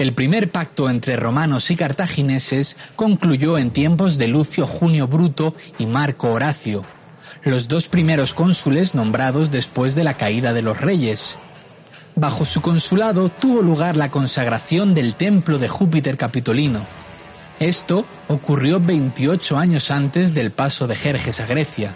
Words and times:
El 0.00 0.14
primer 0.14 0.50
pacto 0.50 0.88
entre 0.88 1.14
romanos 1.16 1.70
y 1.70 1.76
cartagineses 1.76 2.78
concluyó 2.96 3.58
en 3.58 3.70
tiempos 3.70 4.16
de 4.16 4.28
Lucio 4.28 4.66
Junio 4.66 5.06
Bruto 5.06 5.54
y 5.78 5.84
Marco 5.84 6.30
Horacio, 6.30 6.86
los 7.42 7.68
dos 7.68 7.86
primeros 7.86 8.32
cónsules 8.32 8.94
nombrados 8.94 9.50
después 9.50 9.94
de 9.94 10.04
la 10.04 10.16
caída 10.16 10.54
de 10.54 10.62
los 10.62 10.80
reyes. 10.80 11.36
Bajo 12.16 12.46
su 12.46 12.62
consulado 12.62 13.28
tuvo 13.28 13.60
lugar 13.60 13.98
la 13.98 14.10
consagración 14.10 14.94
del 14.94 15.16
templo 15.16 15.58
de 15.58 15.68
Júpiter 15.68 16.16
Capitolino. 16.16 16.80
Esto 17.58 18.06
ocurrió 18.28 18.80
28 18.80 19.58
años 19.58 19.90
antes 19.90 20.32
del 20.32 20.50
paso 20.50 20.86
de 20.86 20.96
Jerjes 20.96 21.40
a 21.40 21.46
Grecia. 21.46 21.94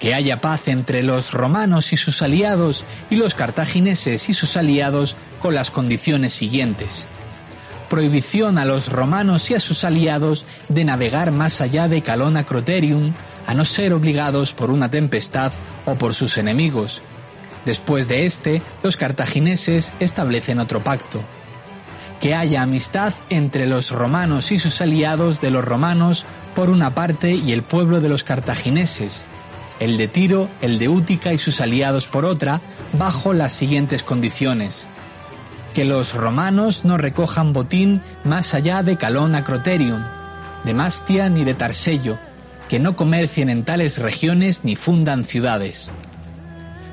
Que 0.00 0.14
haya 0.14 0.40
paz 0.40 0.68
entre 0.68 1.02
los 1.02 1.32
romanos 1.32 1.92
y 1.92 1.96
sus 1.96 2.22
aliados 2.22 2.84
y 3.10 3.16
los 3.16 3.34
cartagineses 3.34 4.28
y 4.28 4.34
sus 4.34 4.56
aliados 4.56 5.16
con 5.40 5.54
las 5.54 5.70
condiciones 5.70 6.32
siguientes. 6.32 7.06
Prohibición 7.88 8.58
a 8.58 8.64
los 8.64 8.90
romanos 8.90 9.50
y 9.50 9.54
a 9.54 9.60
sus 9.60 9.84
aliados 9.84 10.44
de 10.68 10.84
navegar 10.84 11.30
más 11.30 11.60
allá 11.60 11.88
de 11.88 12.02
Calona 12.02 12.44
Croterium, 12.44 13.14
a 13.46 13.54
no 13.54 13.64
ser 13.64 13.92
obligados 13.92 14.52
por 14.52 14.70
una 14.70 14.90
tempestad 14.90 15.52
o 15.84 15.94
por 15.94 16.14
sus 16.14 16.36
enemigos. 16.36 17.00
Después 17.64 18.08
de 18.08 18.26
este, 18.26 18.62
los 18.82 18.96
cartagineses 18.96 19.92
establecen 20.00 20.58
otro 20.58 20.82
pacto. 20.82 21.20
Que 22.20 22.34
haya 22.34 22.62
amistad 22.62 23.12
entre 23.28 23.66
los 23.66 23.90
romanos 23.90 24.52
y 24.52 24.58
sus 24.58 24.80
aliados 24.80 25.40
de 25.40 25.50
los 25.50 25.64
romanos 25.64 26.26
por 26.54 26.70
una 26.70 26.94
parte 26.94 27.34
y 27.34 27.52
el 27.52 27.62
pueblo 27.62 28.00
de 28.00 28.08
los 28.08 28.24
cartagineses, 28.24 29.26
el 29.80 29.96
de 29.96 30.08
Tiro, 30.08 30.48
el 30.60 30.78
de 30.78 30.88
Útica 30.88 31.32
y 31.32 31.38
sus 31.38 31.60
aliados 31.60 32.06
por 32.06 32.24
otra, 32.24 32.60
bajo 32.98 33.32
las 33.32 33.52
siguientes 33.52 34.02
condiciones. 34.02 34.86
Que 35.74 35.84
los 35.84 36.14
romanos 36.14 36.84
no 36.84 36.96
recojan 36.96 37.52
botín 37.52 38.00
más 38.24 38.54
allá 38.54 38.82
de 38.82 38.96
Calón 38.96 39.34
Acroterium, 39.34 40.02
de 40.64 40.74
Mastia 40.74 41.28
ni 41.28 41.44
de 41.44 41.54
Tarsello, 41.54 42.18
que 42.68 42.78
no 42.78 42.96
comercien 42.96 43.50
en 43.50 43.64
tales 43.64 43.98
regiones 43.98 44.64
ni 44.64 44.76
fundan 44.76 45.24
ciudades. 45.24 45.90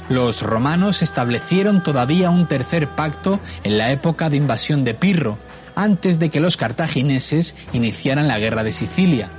Los 0.10 0.42
romanos 0.42 1.02
establecieron 1.02 1.82
todavía 1.82 2.30
un 2.30 2.48
tercer 2.48 2.90
pacto 2.90 3.40
en 3.64 3.78
la 3.78 3.92
época 3.92 4.30
de 4.30 4.38
invasión 4.38 4.84
de 4.84 4.94
Pirro, 4.94 5.38
antes 5.76 6.20
de 6.20 6.30
que 6.30 6.40
los 6.40 6.58
cartagineses 6.58 7.56
iniciaran 7.72 8.28
la 8.28 8.38
guerra 8.38 8.64
de 8.64 8.74
Sicilia. 8.74 9.30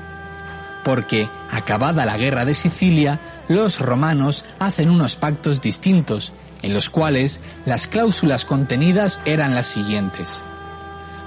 Porque, 0.83 1.29
acabada 1.51 2.07
la 2.07 2.17
guerra 2.17 2.45
de 2.45 2.55
Sicilia, 2.55 3.21
los 3.49 3.81
romanos 3.81 4.45
hacen 4.59 4.91
unos 4.91 5.17
pactos 5.17 5.61
distintos, 5.61 6.33
en 6.63 6.73
los 6.73 6.91
cuales 6.91 7.41
las 7.67 7.87
cláusulas 7.87 8.45
contenidas 8.45 9.21
eran 9.25 9.55
las 9.55 9.67
siguientes. 9.67 10.43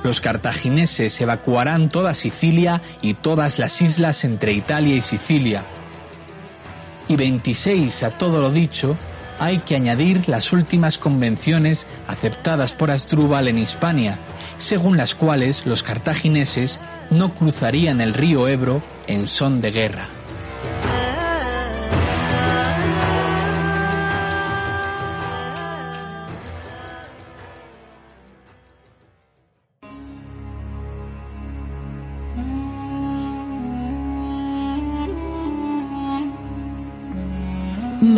Los 0.03 0.21
cartagineses 0.21 1.19
evacuarán 1.21 1.89
toda 1.89 2.13
Sicilia 2.13 2.81
y 3.01 3.15
todas 3.15 3.59
las 3.59 3.81
islas 3.81 4.23
entre 4.23 4.53
Italia 4.53 4.95
y 4.95 5.01
Sicilia. 5.01 5.63
Y 7.07 7.15
26 7.15 8.03
a 8.03 8.11
todo 8.11 8.41
lo 8.41 8.51
dicho, 8.51 8.95
hay 9.39 9.59
que 9.59 9.75
añadir 9.75 10.27
las 10.27 10.51
últimas 10.51 10.97
convenciones 10.97 11.85
aceptadas 12.07 12.73
por 12.73 12.89
Asdrúbal 12.91 13.47
en 13.47 13.59
Hispania, 13.59 14.17
según 14.57 14.97
las 14.97 15.13
cuales 15.13 15.65
los 15.65 15.83
cartagineses 15.83 16.79
no 17.11 17.33
cruzarían 17.33 18.01
el 18.01 18.13
río 18.13 18.47
Ebro 18.47 18.81
en 19.05 19.27
son 19.27 19.61
de 19.61 19.71
guerra. 19.71 20.16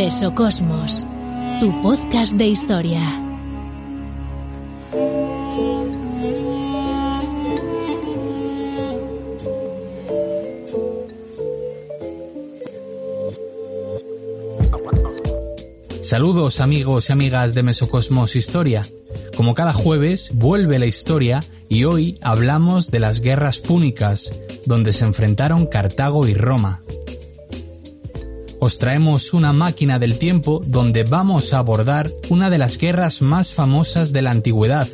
Mesocosmos, 0.10 1.06
tu 1.60 1.84
podcast 1.84 2.34
de 2.34 2.48
historia. 2.48 3.00
Saludos 16.02 16.60
amigos 16.60 17.10
y 17.10 17.14
amigas 17.14 17.54
de 17.54 17.62
Mesocosmos 17.62 18.36
Historia. 18.36 18.88
Como 19.38 19.54
cada 19.54 19.74
jueves, 19.74 20.32
vuelve 20.34 20.80
la 20.80 20.88
historia 20.88 21.44
y 21.68 21.84
hoy 21.84 22.18
hablamos 22.24 22.90
de 22.90 23.00
las 23.00 23.22
guerras 23.22 23.60
púnicas, 23.60 24.42
donde 24.66 24.92
se 24.92 25.06
enfrentaron 25.06 25.68
Cartago 25.68 26.28
y 26.28 26.34
Roma. 26.34 26.82
Os 28.60 28.78
traemos 28.78 29.34
una 29.34 29.54
máquina 29.54 30.00
del 30.00 30.18
tiempo 30.18 30.62
donde 30.66 31.04
vamos 31.04 31.54
a 31.54 31.60
abordar 31.60 32.12
una 32.30 32.50
de 32.50 32.58
las 32.58 32.78
guerras 32.78 33.22
más 33.22 33.54
famosas 33.54 34.12
de 34.12 34.22
la 34.22 34.32
antigüedad 34.32 34.88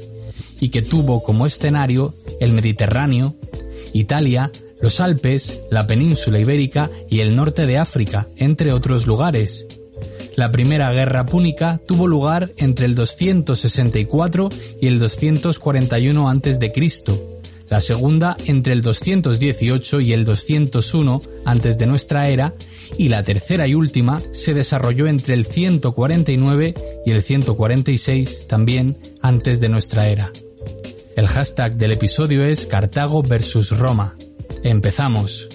y 0.60 0.70
que 0.70 0.82
tuvo 0.82 1.24
como 1.24 1.46
escenario 1.46 2.14
el 2.40 2.54
Mediterráneo, 2.54 3.36
Italia, 3.94 4.52
los 4.82 5.00
Alpes, 5.00 5.62
la 5.72 5.88
península 5.88 6.40
ibérica 6.40 6.92
y 7.10 7.22
el 7.22 7.36
norte 7.36 7.66
de 7.66 7.78
África, 7.78 8.28
entre 8.38 8.72
otros 8.72 9.08
lugares. 9.08 9.66
La 10.36 10.52
primera 10.52 10.92
guerra 10.92 11.26
púnica 11.26 11.82
tuvo 11.88 12.08
lugar 12.08 12.52
entre 12.58 12.86
el 12.86 12.94
264 12.94 14.50
y 14.82 14.88
el 14.88 15.00
241 15.00 16.30
a.C., 16.30 17.35
la 17.76 17.82
segunda 17.82 18.38
entre 18.46 18.72
el 18.72 18.82
218 18.82 20.00
y 20.00 20.14
el 20.14 20.24
201 20.24 21.22
antes 21.44 21.78
de 21.78 21.86
nuestra 21.86 22.30
era 22.30 22.54
y 22.98 23.10
la 23.10 23.22
tercera 23.22 23.68
y 23.68 23.76
última 23.76 24.22
se 24.32 24.54
desarrolló 24.54 25.08
entre 25.08 25.34
el 25.34 25.46
149 25.46 26.74
y 27.06 27.12
el 27.12 27.22
146 27.22 28.48
también 28.48 28.98
antes 29.22 29.60
de 29.60 29.68
nuestra 29.68 30.08
era. 30.08 30.32
El 31.18 31.28
hashtag 31.28 31.76
del 31.76 31.92
episodio 31.92 32.46
es 32.46 32.66
Cartago 32.66 33.22
versus 33.22 33.78
Roma. 33.78 34.16
Empezamos. 34.64 35.50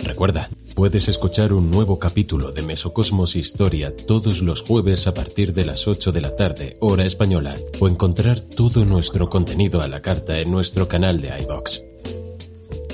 Recuerda, 0.00 0.50
puedes 0.78 1.08
escuchar 1.08 1.52
un 1.52 1.72
nuevo 1.72 1.98
capítulo 1.98 2.52
de 2.52 2.62
Mesocosmos 2.62 3.34
Historia 3.34 3.92
todos 3.96 4.42
los 4.42 4.62
jueves 4.62 5.08
a 5.08 5.12
partir 5.12 5.52
de 5.52 5.64
las 5.64 5.88
8 5.88 6.12
de 6.12 6.20
la 6.20 6.36
tarde, 6.36 6.76
hora 6.78 7.04
española, 7.04 7.56
o 7.80 7.88
encontrar 7.88 8.42
todo 8.42 8.84
nuestro 8.84 9.28
contenido 9.28 9.82
a 9.82 9.88
la 9.88 10.00
carta 10.00 10.38
en 10.38 10.52
nuestro 10.52 10.86
canal 10.86 11.20
de 11.20 11.36
iBox. 11.40 11.82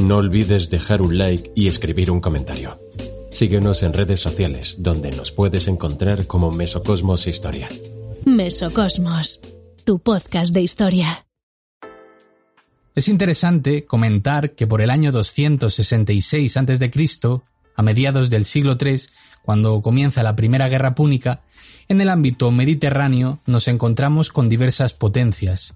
No 0.00 0.16
olvides 0.16 0.70
dejar 0.70 1.02
un 1.02 1.18
like 1.18 1.52
y 1.54 1.68
escribir 1.68 2.10
un 2.10 2.22
comentario. 2.22 2.80
Síguenos 3.30 3.82
en 3.82 3.92
redes 3.92 4.20
sociales, 4.20 4.76
donde 4.78 5.10
nos 5.10 5.30
puedes 5.30 5.68
encontrar 5.68 6.26
como 6.26 6.52
Mesocosmos 6.52 7.26
Historia. 7.26 7.68
Mesocosmos, 8.24 9.40
tu 9.84 9.98
podcast 9.98 10.54
de 10.54 10.62
historia. 10.62 11.26
Es 12.94 13.08
interesante 13.08 13.84
comentar 13.84 14.52
que 14.52 14.66
por 14.66 14.80
el 14.80 14.88
año 14.88 15.12
266 15.12 16.56
a.C., 16.56 16.90
a 17.76 17.82
mediados 17.82 18.30
del 18.30 18.44
siglo 18.44 18.76
III, 18.80 19.00
cuando 19.42 19.82
comienza 19.82 20.22
la 20.22 20.36
Primera 20.36 20.68
Guerra 20.68 20.94
Púnica, 20.94 21.42
en 21.88 22.00
el 22.00 22.08
ámbito 22.08 22.50
mediterráneo 22.50 23.40
nos 23.46 23.68
encontramos 23.68 24.30
con 24.30 24.48
diversas 24.48 24.94
potencias. 24.94 25.74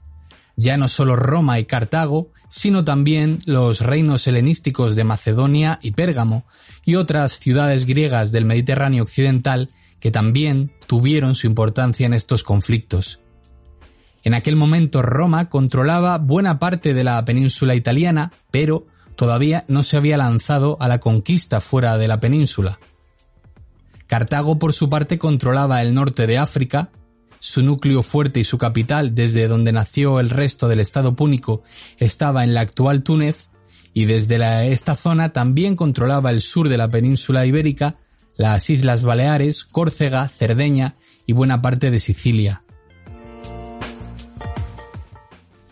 Ya 0.57 0.77
no 0.77 0.89
solo 0.89 1.17
Roma 1.17 1.59
y 1.61 1.67
Cartago, 1.67 2.33
sino 2.49 2.83
también 2.85 3.39
los 3.45 3.81
reinos 3.81 4.27
helenísticos 4.27 4.97
de 4.97 5.05
Macedonia 5.05 5.79
y 5.83 5.93
Pérgamo, 5.93 6.47
y 6.85 6.95
otras 6.95 7.39
ciudades 7.39 7.85
griegas 7.85 8.33
del 8.33 8.47
Mediterráneo 8.47 9.03
occidental 9.03 9.69
que 10.01 10.11
también 10.11 10.73
tuvieron 10.87 11.35
su 11.35 11.47
importancia 11.47 12.07
en 12.07 12.15
estos 12.15 12.43
conflictos. 12.43 13.21
En 14.25 14.35
aquel 14.35 14.57
momento 14.57 15.03
Roma 15.03 15.49
controlaba 15.49 16.19
buena 16.19 16.59
parte 16.59 16.95
de 16.95 17.05
la 17.05 17.25
península 17.25 17.75
italiana, 17.75 18.33
pero 18.51 18.87
todavía 19.19 19.65
no 19.67 19.83
se 19.83 19.97
había 19.97 20.17
lanzado 20.17 20.77
a 20.79 20.87
la 20.87 21.01
conquista 21.01 21.61
fuera 21.61 21.99
de 21.99 22.07
la 22.07 22.21
península. 22.21 22.79
Cartago 24.07 24.61
por 24.61 24.73
su 24.73 24.89
parte 24.89 25.19
controlaba 25.19 25.83
el 25.83 25.93
norte 25.93 26.29
de 26.29 26.39
África, 26.39 26.91
su 27.41 27.65
núcleo 27.65 28.03
fuerte 28.03 28.39
y 28.39 28.45
su 28.45 28.59
capital, 28.59 29.17
desde 29.17 29.49
donde 29.49 29.73
nació 29.73 30.21
el 30.21 30.31
resto 30.31 30.69
del 30.69 30.79
Estado 30.79 31.17
púnico, 31.17 31.65
estaba 31.97 32.45
en 32.45 32.55
la 32.55 32.61
actual 32.61 33.03
Túnez, 33.03 33.49
y 33.93 34.05
desde 34.05 34.73
esta 34.73 34.95
zona 34.95 35.33
también 35.33 35.75
controlaba 35.75 36.31
el 36.31 36.41
sur 36.41 36.69
de 36.69 36.79
la 36.79 36.89
península 36.89 37.45
ibérica, 37.45 37.97
las 38.37 38.71
Islas 38.71 39.03
Baleares, 39.03 39.65
Córcega, 39.65 40.29
Cerdeña 40.29 40.95
y 41.27 41.33
buena 41.33 41.61
parte 41.61 41.91
de 41.91 41.99
Sicilia. 41.99 42.63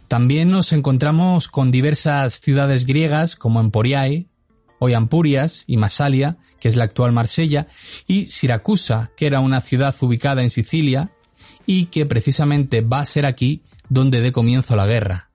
También 0.08 0.50
nos 0.50 0.73
encontramos 0.73 1.49
con 1.49 1.73
diversas 1.73 2.41
ciudades 2.41 2.87
griegas 2.87 3.35
como 3.35 3.61
Emporiae, 3.61 4.29
hoy 4.79 4.94
Ampurias 4.94 5.64
y 5.67 5.79
Masalia, 5.79 6.38
que 6.61 6.69
es 6.69 6.76
la 6.76 6.85
actual 6.85 7.11
Marsella, 7.11 7.67
y 8.06 8.26
Siracusa, 8.26 9.11
que 9.17 9.26
era 9.26 9.41
una 9.41 9.61
ciudad 9.61 9.94
ubicada 10.00 10.43
en 10.43 10.50
Sicilia 10.50 11.11
y 11.67 11.87
que 11.87 12.06
precisamente 12.06 12.82
va 12.82 13.00
a 13.00 13.06
ser 13.06 13.26
aquí 13.26 13.62
donde 13.88 14.20
dé 14.20 14.31
comienzo 14.31 14.76
la 14.76 14.87
guerra. 14.87 15.31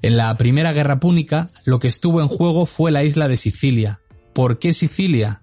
En 0.00 0.16
la 0.16 0.36
primera 0.36 0.72
guerra 0.72 0.98
púnica, 0.98 1.50
lo 1.64 1.78
que 1.78 1.86
estuvo 1.86 2.20
en 2.20 2.26
juego 2.26 2.66
fue 2.66 2.90
la 2.90 3.04
isla 3.04 3.28
de 3.28 3.36
Sicilia. 3.36 4.00
¿Por 4.32 4.58
qué 4.58 4.74
Sicilia? 4.74 5.42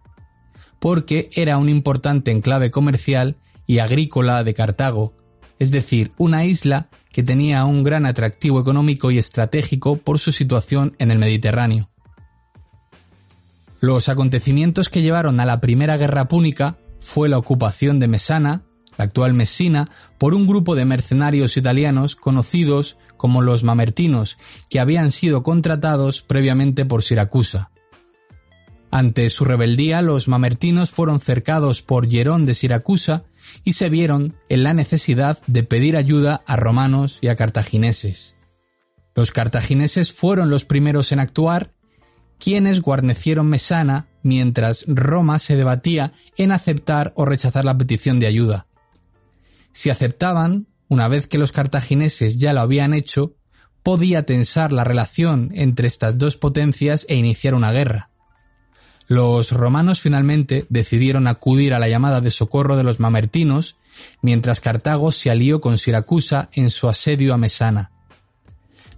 Porque 0.80 1.30
era 1.34 1.58
un 1.58 1.70
importante 1.70 2.32
enclave 2.32 2.70
comercial 2.70 3.38
y 3.66 3.80
agrícola 3.80 4.44
de 4.44 4.54
Cartago, 4.54 5.16
es 5.60 5.72
decir, 5.72 6.12
una 6.18 6.44
isla 6.44 6.90
que 7.12 7.24
tenía 7.24 7.66
un 7.66 7.84
gran 7.84 8.06
atractivo 8.06 8.60
económico 8.60 9.12
y 9.12 9.18
estratégico 9.18 9.98
por 9.98 10.20
su 10.20 10.32
situación 10.32 10.96
en 11.00 11.12
el 11.12 11.20
Mediterráneo. 11.20 11.90
Los 13.80 14.10
acontecimientos 14.10 14.90
que 14.90 15.02
llevaron 15.02 15.40
a 15.40 15.46
la 15.46 15.62
Primera 15.62 15.98
Guerra 15.98 16.28
Púnica 16.28 16.78
fue 17.00 17.30
la 17.30 17.38
ocupación 17.38 18.00
de 18.00 18.10
Mesana, 18.10 18.64
la 18.98 19.06
actual 19.06 19.34
Messina, 19.34 19.90
por 20.18 20.34
un 20.34 20.46
grupo 20.46 20.76
de 20.76 20.84
mercenarios 20.84 21.56
italianos 21.56 22.18
conocidos 22.18 22.98
como 23.16 23.42
los 23.42 23.64
mamertinos, 23.64 24.38
que 24.70 24.80
habían 24.80 25.12
sido 25.12 25.44
contratados 25.44 26.22
previamente 26.22 26.86
por 26.86 27.04
Siracusa. 27.04 27.72
Ante 28.92 29.30
su 29.30 29.46
rebeldía, 29.46 30.02
los 30.02 30.28
mamertinos 30.28 30.92
fueron 30.92 31.20
cercados 31.20 31.82
por 31.82 32.08
Hierón 32.08 32.46
de 32.46 32.56
Siracusa 32.56 33.24
y 33.64 33.74
se 33.74 33.90
vieron 33.90 34.36
en 34.50 34.64
la 34.64 34.74
necesidad 34.74 35.40
de 35.48 35.64
pedir 35.64 35.96
ayuda 35.96 36.42
a 36.46 36.56
romanos 36.56 37.20
y 37.22 37.28
a 37.28 37.36
cartagineses. 37.36 38.36
Los 39.16 39.32
cartagineses 39.32 40.12
fueron 40.14 40.50
los 40.50 40.66
primeros 40.66 41.12
en 41.12 41.20
actuar 41.20 41.72
quienes 42.40 42.82
guarnecieron 42.82 43.48
Mesana 43.48 44.08
mientras 44.24 44.86
Roma 44.88 45.40
se 45.40 45.56
debatía 45.56 46.14
en 46.38 46.52
aceptar 46.52 47.14
o 47.16 47.26
rechazar 47.26 47.66
la 47.66 47.78
petición 47.78 48.20
de 48.20 48.28
ayuda. 48.28 48.68
Si 49.72 49.90
aceptaban, 49.90 50.68
una 50.88 51.08
vez 51.08 51.28
que 51.28 51.38
los 51.38 51.52
cartagineses 51.52 52.38
ya 52.38 52.54
lo 52.54 52.62
habían 52.62 52.94
hecho, 52.94 53.36
podía 53.84 54.26
tensar 54.26 54.72
la 54.72 54.84
relación 54.84 55.52
entre 55.54 55.88
estas 55.88 56.18
dos 56.18 56.38
potencias 56.38 57.06
e 57.10 57.16
iniciar 57.16 57.54
una 57.54 57.72
guerra. 57.72 58.10
Los 59.10 59.52
romanos 59.52 60.02
finalmente 60.02 60.68
decidieron 60.70 61.26
acudir 61.26 61.74
a 61.74 61.80
la 61.80 61.90
llamada 61.90 62.22
de 62.22 62.30
socorro 62.30 62.78
de 62.78 62.84
los 62.84 63.00
mamertinos, 63.00 63.76
mientras 64.22 64.60
Cartago 64.60 65.12
se 65.12 65.32
alió 65.32 65.62
con 65.62 65.80
Siracusa 65.80 66.50
en 66.54 66.70
su 66.70 66.88
asedio 66.88 67.34
a 67.34 67.38
Mesana. 67.38 67.90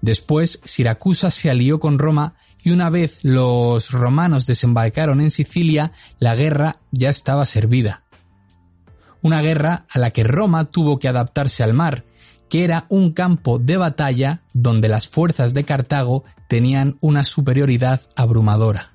Después, 0.01 0.59
Siracusa 0.65 1.31
se 1.31 1.49
alió 1.49 1.79
con 1.79 1.97
Roma 1.97 2.33
y 2.61 2.71
una 2.71 2.89
vez 2.89 3.19
los 3.23 3.91
romanos 3.91 4.45
desembarcaron 4.45 5.21
en 5.21 5.31
Sicilia, 5.31 5.93
la 6.19 6.35
guerra 6.35 6.81
ya 6.91 7.09
estaba 7.09 7.45
servida. 7.45 8.03
Una 9.21 9.41
guerra 9.41 9.85
a 9.89 9.97
la 9.97 10.11
que 10.11 10.25
Roma 10.25 10.65
tuvo 10.65 10.99
que 10.99 11.07
adaptarse 11.07 11.63
al 11.63 11.73
mar, 11.73 12.03
que 12.49 12.65
era 12.65 12.85
un 12.89 13.13
campo 13.13 13.59
de 13.59 13.77
batalla 13.77 14.41
donde 14.51 14.89
las 14.89 15.07
fuerzas 15.07 15.53
de 15.53 15.63
Cartago 15.63 16.25
tenían 16.49 16.97
una 16.99 17.23
superioridad 17.23 18.01
abrumadora. 18.17 18.90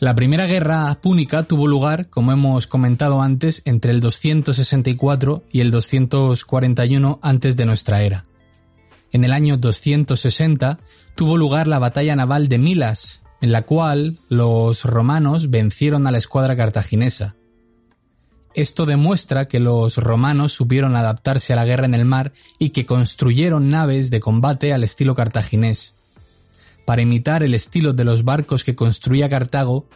La 0.00 0.14
primera 0.14 0.46
guerra 0.46 0.98
púnica 1.02 1.42
tuvo 1.42 1.66
lugar, 1.66 2.08
como 2.08 2.32
hemos 2.32 2.66
comentado 2.66 3.20
antes, 3.20 3.60
entre 3.66 3.92
el 3.92 4.00
264 4.00 5.44
y 5.52 5.60
el 5.60 5.70
241 5.70 7.18
antes 7.20 7.54
de 7.58 7.66
nuestra 7.66 8.02
era. 8.02 8.24
En 9.12 9.24
el 9.24 9.32
año 9.34 9.58
260 9.58 10.78
tuvo 11.14 11.36
lugar 11.36 11.68
la 11.68 11.78
batalla 11.78 12.16
naval 12.16 12.48
de 12.48 12.56
Milas, 12.56 13.20
en 13.42 13.52
la 13.52 13.66
cual 13.66 14.20
los 14.30 14.86
romanos 14.86 15.50
vencieron 15.50 16.06
a 16.06 16.12
la 16.12 16.18
escuadra 16.18 16.56
cartaginesa. 16.56 17.36
Esto 18.54 18.86
demuestra 18.86 19.48
que 19.48 19.60
los 19.60 19.98
romanos 19.98 20.54
supieron 20.54 20.96
adaptarse 20.96 21.52
a 21.52 21.56
la 21.56 21.66
guerra 21.66 21.84
en 21.84 21.94
el 21.94 22.06
mar 22.06 22.32
y 22.58 22.70
que 22.70 22.86
construyeron 22.86 23.68
naves 23.68 24.10
de 24.10 24.20
combate 24.20 24.72
al 24.72 24.82
estilo 24.82 25.14
cartaginés. 25.14 25.94
Para 26.90 27.02
imitar 27.02 27.44
el 27.44 27.54
estilo 27.54 27.92
de 27.92 28.02
los 28.02 28.24
barcos 28.24 28.64
que 28.64 28.74
construía 28.74 29.28
Cartago, 29.28 29.88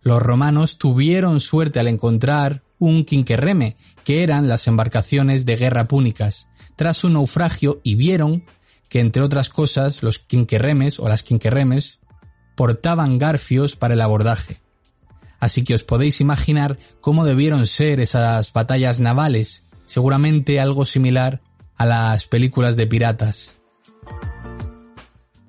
los 0.00 0.22
romanos 0.22 0.78
tuvieron 0.78 1.40
suerte 1.40 1.80
al 1.80 1.88
encontrar 1.88 2.62
un 2.78 3.04
quinquerreme, 3.04 3.76
que 4.04 4.22
eran 4.22 4.46
las 4.46 4.68
embarcaciones 4.68 5.44
de 5.44 5.56
guerra 5.56 5.88
púnicas, 5.88 6.46
tras 6.76 7.02
un 7.02 7.14
naufragio 7.14 7.80
y 7.82 7.96
vieron 7.96 8.44
que, 8.88 9.00
entre 9.00 9.22
otras 9.22 9.48
cosas, 9.48 10.04
los 10.04 10.20
quinquerremes 10.20 11.00
o 11.00 11.08
las 11.08 11.24
quinquerremes 11.24 11.98
portaban 12.54 13.18
garfios 13.18 13.74
para 13.74 13.94
el 13.94 14.00
abordaje. 14.00 14.60
Así 15.40 15.64
que 15.64 15.74
os 15.74 15.82
podéis 15.82 16.20
imaginar 16.20 16.78
cómo 17.00 17.24
debieron 17.24 17.66
ser 17.66 17.98
esas 17.98 18.52
batallas 18.52 19.00
navales, 19.00 19.64
seguramente 19.84 20.60
algo 20.60 20.84
similar 20.84 21.40
a 21.76 21.86
las 21.86 22.28
películas 22.28 22.76
de 22.76 22.86
piratas. 22.86 23.55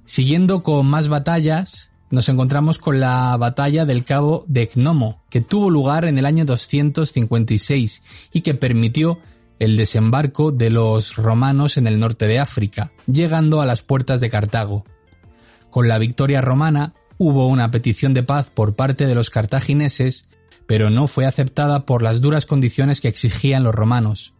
Siguiendo 0.07 0.63
con 0.63 0.87
más 0.87 1.09
batallas, 1.09 1.91
nos 2.11 2.29
encontramos 2.29 2.77
con 2.77 3.01
la 3.01 3.35
batalla 3.35 3.83
del 3.83 4.05
cabo 4.05 4.45
de 4.47 4.69
Gnomo, 4.73 5.21
que 5.29 5.41
tuvo 5.41 5.69
lugar 5.69 6.05
en 6.05 6.17
el 6.17 6.25
año 6.25 6.45
256 6.45 8.03
y 8.31 8.39
que 8.39 8.53
permitió 8.53 9.19
el 9.59 9.75
desembarco 9.75 10.53
de 10.53 10.69
los 10.69 11.17
romanos 11.17 11.75
en 11.75 11.87
el 11.87 11.99
norte 11.99 12.25
de 12.25 12.39
África, 12.39 12.93
llegando 13.05 13.59
a 13.59 13.65
las 13.65 13.81
puertas 13.81 14.21
de 14.21 14.29
Cartago. 14.29 14.85
Con 15.69 15.89
la 15.89 15.97
victoria 15.97 16.39
romana 16.39 16.93
hubo 17.17 17.47
una 17.47 17.69
petición 17.69 18.13
de 18.13 18.23
paz 18.23 18.49
por 18.49 18.77
parte 18.77 19.07
de 19.07 19.15
los 19.15 19.29
cartagineses, 19.29 20.29
pero 20.67 20.89
no 20.89 21.07
fue 21.07 21.25
aceptada 21.25 21.85
por 21.85 22.01
las 22.01 22.21
duras 22.21 22.45
condiciones 22.45 23.01
que 23.01 23.09
exigían 23.09 23.63
los 23.63 23.75
romanos. 23.75 24.33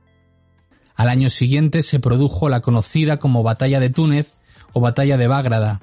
Al 0.96 1.10
año 1.10 1.30
siguiente 1.30 1.84
se 1.84 2.00
produjo 2.00 2.48
la 2.48 2.62
conocida 2.62 3.20
como 3.20 3.44
Batalla 3.44 3.82
de 3.82 3.90
Túnez, 3.90 4.38
o 4.74 4.82
batalla 4.82 5.18
de 5.18 5.28
Bágrada. 5.28 5.82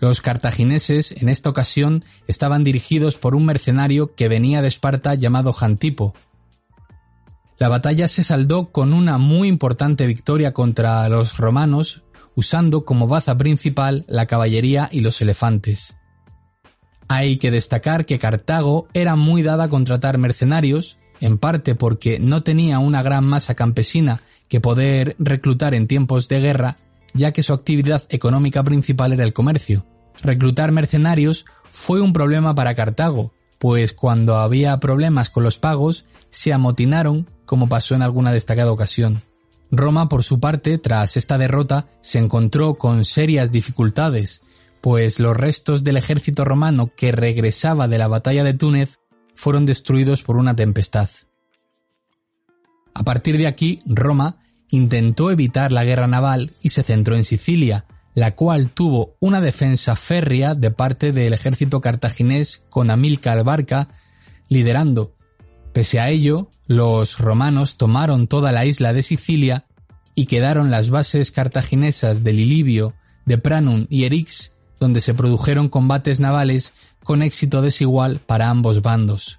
Los 0.00 0.20
cartagineses 0.20 1.12
en 1.20 1.28
esta 1.28 1.50
ocasión 1.50 2.04
estaban 2.26 2.62
dirigidos 2.62 3.18
por 3.18 3.34
un 3.34 3.44
mercenario 3.44 4.14
que 4.14 4.28
venía 4.28 4.62
de 4.62 4.68
Esparta 4.68 5.14
llamado 5.14 5.52
Jantipo. 5.52 6.14
La 7.58 7.68
batalla 7.68 8.06
se 8.06 8.22
saldó 8.22 8.70
con 8.70 8.92
una 8.92 9.18
muy 9.18 9.48
importante 9.48 10.06
victoria 10.06 10.54
contra 10.54 11.08
los 11.08 11.36
romanos, 11.36 12.04
usando 12.36 12.84
como 12.84 13.08
baza 13.08 13.36
principal 13.36 14.04
la 14.06 14.26
caballería 14.26 14.88
y 14.92 15.00
los 15.00 15.20
elefantes. 15.20 15.96
Hay 17.08 17.38
que 17.38 17.50
destacar 17.50 18.06
que 18.06 18.20
Cartago 18.20 18.86
era 18.94 19.16
muy 19.16 19.42
dada 19.42 19.64
a 19.64 19.68
contratar 19.68 20.18
mercenarios, 20.18 20.98
en 21.20 21.38
parte 21.38 21.74
porque 21.74 22.20
no 22.20 22.44
tenía 22.44 22.78
una 22.78 23.02
gran 23.02 23.24
masa 23.26 23.56
campesina 23.56 24.22
que 24.48 24.60
poder 24.60 25.16
reclutar 25.18 25.74
en 25.74 25.88
tiempos 25.88 26.28
de 26.28 26.40
guerra 26.40 26.76
ya 27.14 27.32
que 27.32 27.42
su 27.42 27.52
actividad 27.52 28.04
económica 28.08 28.62
principal 28.62 29.12
era 29.12 29.24
el 29.24 29.32
comercio. 29.32 29.84
Reclutar 30.22 30.72
mercenarios 30.72 31.44
fue 31.70 32.00
un 32.00 32.12
problema 32.12 32.54
para 32.54 32.74
Cartago, 32.74 33.32
pues 33.58 33.92
cuando 33.92 34.36
había 34.36 34.78
problemas 34.78 35.30
con 35.30 35.44
los 35.44 35.58
pagos, 35.58 36.06
se 36.30 36.52
amotinaron, 36.52 37.28
como 37.44 37.68
pasó 37.68 37.94
en 37.94 38.02
alguna 38.02 38.32
destacada 38.32 38.72
ocasión. 38.72 39.22
Roma, 39.70 40.08
por 40.08 40.24
su 40.24 40.40
parte, 40.40 40.78
tras 40.78 41.16
esta 41.16 41.38
derrota, 41.38 41.88
se 42.00 42.18
encontró 42.18 42.74
con 42.74 43.04
serias 43.04 43.52
dificultades, 43.52 44.42
pues 44.80 45.20
los 45.20 45.36
restos 45.36 45.84
del 45.84 45.96
ejército 45.96 46.44
romano 46.44 46.90
que 46.96 47.12
regresaba 47.12 47.88
de 47.88 47.98
la 47.98 48.08
batalla 48.08 48.44
de 48.44 48.54
Túnez 48.54 48.98
fueron 49.34 49.66
destruidos 49.66 50.22
por 50.22 50.36
una 50.36 50.56
tempestad. 50.56 51.08
A 52.94 53.04
partir 53.04 53.36
de 53.38 53.46
aquí, 53.46 53.78
Roma 53.86 54.38
intentó 54.70 55.30
evitar 55.30 55.72
la 55.72 55.84
guerra 55.84 56.06
naval 56.06 56.52
y 56.62 56.70
se 56.70 56.82
centró 56.82 57.16
en 57.16 57.24
Sicilia, 57.24 57.86
la 58.14 58.34
cual 58.34 58.70
tuvo 58.70 59.16
una 59.20 59.40
defensa 59.40 59.94
férrea 59.96 60.54
de 60.54 60.70
parte 60.70 61.12
del 61.12 61.32
ejército 61.32 61.80
cartaginés 61.80 62.62
con 62.68 62.90
Amílcar 62.90 63.44
Barca 63.44 63.88
liderando. 64.48 65.14
Pese 65.72 66.00
a 66.00 66.10
ello, 66.10 66.50
los 66.66 67.18
romanos 67.18 67.76
tomaron 67.76 68.26
toda 68.26 68.52
la 68.52 68.64
isla 68.64 68.92
de 68.92 69.02
Sicilia 69.02 69.66
y 70.14 70.26
quedaron 70.26 70.70
las 70.70 70.90
bases 70.90 71.30
cartaginesas 71.30 72.24
de 72.24 72.32
Lilibio, 72.32 72.94
de 73.24 73.38
Pranum 73.38 73.86
y 73.88 74.04
Erix, 74.04 74.52
donde 74.80 75.00
se 75.00 75.14
produjeron 75.14 75.68
combates 75.68 76.18
navales 76.18 76.72
con 77.04 77.22
éxito 77.22 77.62
desigual 77.62 78.18
para 78.18 78.48
ambos 78.48 78.82
bandos. 78.82 79.38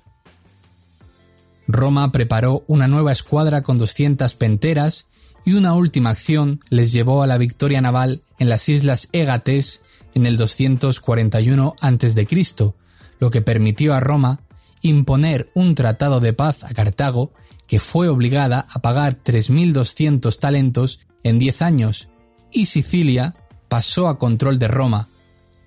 Roma 1.68 2.12
preparó 2.12 2.64
una 2.68 2.88
nueva 2.88 3.12
escuadra 3.12 3.62
con 3.62 3.78
200 3.78 4.34
penteras 4.36 5.06
y 5.46 5.54
una 5.54 5.74
última 5.74 6.10
acción 6.10 6.62
les 6.70 6.92
llevó 6.92 7.24
a 7.24 7.28
la 7.28 7.38
victoria 7.38 7.82
naval 7.82 8.22
en 8.38 8.50
las 8.50 8.70
islas 8.70 9.10
Égates 9.12 9.82
en 10.14 10.26
el 10.26 10.38
241 10.38 11.76
a.C., 11.80 12.74
lo 13.20 13.30
que 13.30 13.42
permitió 13.42 13.94
a 13.94 14.00
Roma 14.00 14.42
imponer 14.82 15.52
un 15.56 15.76
tratado 15.76 16.20
de 16.20 16.34
paz 16.34 16.64
a 16.64 16.74
Cartago 16.74 17.34
que 17.68 17.80
fue 17.80 18.08
obligada 18.08 18.66
a 18.70 18.80
pagar 18.80 19.22
3.200 19.24 20.40
talentos 20.40 21.00
en 21.24 21.38
10 21.38 21.62
años, 21.62 22.10
y 22.52 22.66
Sicilia 22.66 23.36
pasó 23.68 24.08
a 24.08 24.18
control 24.18 24.58
de 24.58 24.68
Roma. 24.68 25.10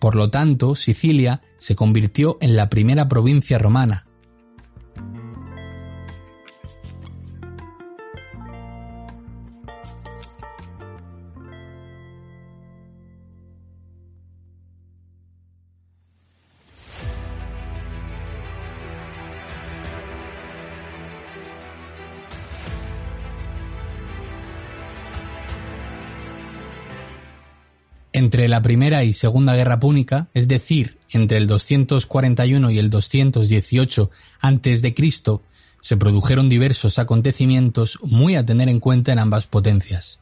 Por 0.00 0.16
lo 0.16 0.30
tanto, 0.30 0.74
Sicilia 0.74 1.42
se 1.58 1.76
convirtió 1.76 2.38
en 2.40 2.56
la 2.56 2.68
primera 2.68 3.06
provincia 3.06 3.58
romana. 3.58 4.06
Entre 28.32 28.48
la 28.48 28.62
Primera 28.62 29.04
y 29.04 29.12
Segunda 29.12 29.54
Guerra 29.54 29.78
Púnica, 29.78 30.28
es 30.32 30.48
decir, 30.48 30.96
entre 31.10 31.36
el 31.36 31.46
241 31.46 32.70
y 32.70 32.78
el 32.78 32.88
218 32.88 34.10
a.C., 34.40 34.94
se 35.82 35.96
produjeron 35.98 36.48
diversos 36.48 36.98
acontecimientos 36.98 37.98
muy 38.02 38.36
a 38.36 38.46
tener 38.46 38.70
en 38.70 38.80
cuenta 38.80 39.12
en 39.12 39.18
ambas 39.18 39.48
potencias. 39.48 40.18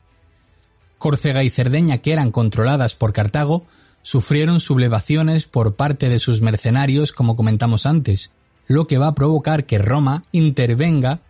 Córcega 0.99 1.45
y 1.45 1.50
Cerdeña, 1.50 1.99
que 1.99 2.12
eran 2.12 2.33
controladas 2.33 2.97
por 2.97 3.12
Cartago, 3.12 3.64
sufrieron 4.02 4.59
sublevaciones 4.59 5.47
por 5.47 5.76
parte 5.76 6.09
de 6.09 6.19
sus 6.19 6.43
mercenarios, 6.43 7.12
como 7.12 7.37
comentamos 7.37 7.87
antes, 7.87 8.33
lo 8.67 8.88
que 8.88 8.99
va 8.99 9.07
a 9.07 9.14
provocar 9.14 9.67
que 9.67 9.79
Roma 9.79 10.25
intervenga 10.33 11.21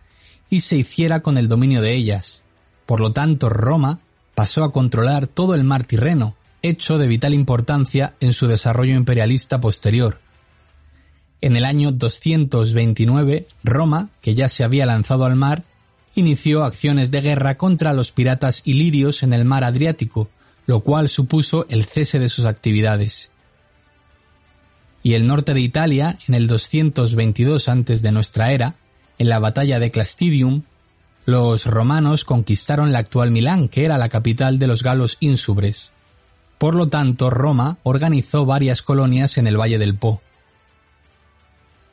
y 0.49 0.61
se 0.61 0.77
hiciera 0.77 1.19
con 1.19 1.37
el 1.37 1.47
dominio 1.47 1.83
de 1.83 1.93
ellas. 1.93 2.41
Por 2.87 3.01
lo 3.01 3.13
tanto, 3.13 3.49
Roma 3.49 3.99
pasó 4.33 4.63
a 4.63 4.71
controlar 4.71 5.27
todo 5.27 5.53
el 5.53 5.63
mar 5.63 5.83
Tirreno, 5.83 6.37
hecho 6.61 6.97
de 6.97 7.07
vital 7.07 7.33
importancia 7.33 8.15
en 8.19 8.33
su 8.33 8.47
desarrollo 8.47 8.95
imperialista 8.95 9.59
posterior. 9.59 10.19
En 11.41 11.55
el 11.55 11.65
año 11.65 11.91
229, 11.91 13.47
Roma, 13.63 14.09
que 14.21 14.35
ya 14.35 14.47
se 14.47 14.63
había 14.63 14.85
lanzado 14.85 15.25
al 15.25 15.35
mar, 15.35 15.63
inició 16.13 16.63
acciones 16.63 17.09
de 17.09 17.21
guerra 17.21 17.57
contra 17.57 17.93
los 17.93 18.11
piratas 18.11 18.61
ilirios 18.65 19.23
en 19.23 19.33
el 19.33 19.45
mar 19.45 19.63
Adriático, 19.63 20.29
lo 20.67 20.81
cual 20.81 21.09
supuso 21.09 21.65
el 21.69 21.85
cese 21.85 22.19
de 22.19 22.29
sus 22.29 22.45
actividades. 22.45 23.31
Y 25.03 25.13
el 25.13 25.25
norte 25.25 25.53
de 25.53 25.61
Italia, 25.61 26.19
en 26.27 26.35
el 26.35 26.47
222 26.47 27.69
antes 27.69 28.01
de 28.03 28.11
nuestra 28.11 28.51
era, 28.51 28.75
en 29.17 29.29
la 29.29 29.39
batalla 29.39 29.79
de 29.79 29.89
Clastidium, 29.89 30.63
los 31.25 31.65
romanos 31.65 32.25
conquistaron 32.25 32.91
la 32.91 32.99
actual 32.99 33.31
Milán, 33.31 33.67
que 33.67 33.85
era 33.85 33.97
la 33.97 34.09
capital 34.09 34.59
de 34.59 34.67
los 34.67 34.83
galos 34.83 35.17
ínsubres. 35.19 35.91
Por 36.61 36.75
lo 36.75 36.89
tanto, 36.89 37.31
Roma 37.31 37.79
organizó 37.81 38.45
varias 38.45 38.83
colonias 38.83 39.39
en 39.39 39.47
el 39.47 39.59
Valle 39.59 39.79
del 39.79 39.95
Po. 39.95 40.21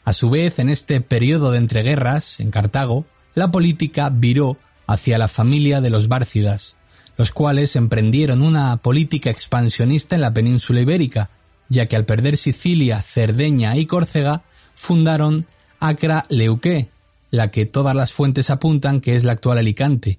A 0.05 0.13
su 0.13 0.29
vez, 0.29 0.59
en 0.59 0.69
este 0.69 1.01
periodo 1.01 1.53
de 1.53 1.57
entreguerras, 1.57 2.39
en 2.39 2.51
Cartago, 2.51 3.07
la 3.35 3.51
política 3.51 4.11
viró 4.11 4.59
hacia 4.87 5.17
la 5.17 5.27
familia 5.27 5.81
de 5.81 5.89
los 5.89 6.09
Bárcidas, 6.09 6.77
los 7.17 7.33
cuales 7.33 7.77
emprendieron 7.77 8.43
una 8.43 8.77
política 8.77 9.31
expansionista 9.31 10.17
en 10.17 10.21
la 10.21 10.35
península 10.35 10.83
ibérica, 10.83 11.31
ya 11.71 11.87
que 11.87 11.97
al 11.97 12.05
perder 12.05 12.37
Sicilia, 12.37 13.01
Cerdeña 13.01 13.75
y 13.79 13.87
Córcega, 13.87 14.43
fundaron 14.75 15.47
Acra 15.81 16.27
Leuqué, 16.29 16.91
la 17.31 17.51
que 17.51 17.65
todas 17.65 17.95
las 17.97 18.13
fuentes 18.13 18.51
apuntan 18.51 19.01
que 19.01 19.17
es 19.17 19.25
la 19.25 19.33
actual 19.33 19.57
Alicante, 19.57 20.19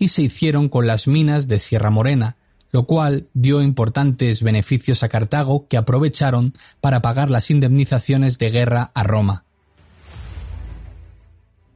y 0.00 0.08
se 0.08 0.22
hicieron 0.22 0.68
con 0.68 0.88
las 0.88 1.06
minas 1.06 1.46
de 1.46 1.60
Sierra 1.60 1.90
Morena, 1.90 2.38
lo 2.74 2.86
cual 2.86 3.28
dio 3.34 3.62
importantes 3.62 4.42
beneficios 4.42 5.04
a 5.04 5.08
Cartago 5.08 5.68
que 5.68 5.76
aprovecharon 5.76 6.54
para 6.80 7.02
pagar 7.02 7.30
las 7.30 7.52
indemnizaciones 7.52 8.36
de 8.38 8.50
guerra 8.50 8.90
a 8.94 9.04
Roma. 9.04 9.44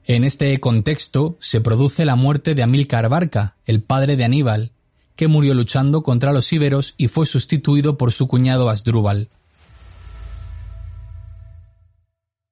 En 0.06 0.24
este 0.24 0.58
contexto 0.58 1.36
se 1.38 1.60
produce 1.60 2.04
la 2.04 2.16
muerte 2.16 2.56
de 2.56 2.64
Amílcar 2.64 3.08
Barca, 3.08 3.54
el 3.64 3.80
padre 3.80 4.16
de 4.16 4.24
Aníbal, 4.24 4.72
que 5.14 5.28
murió 5.28 5.54
luchando 5.54 6.02
contra 6.02 6.32
los 6.32 6.52
íberos 6.52 6.94
y 6.96 7.06
fue 7.06 7.26
sustituido 7.26 7.96
por 7.96 8.10
su 8.10 8.26
cuñado 8.26 8.68
Asdrúbal. 8.68 9.28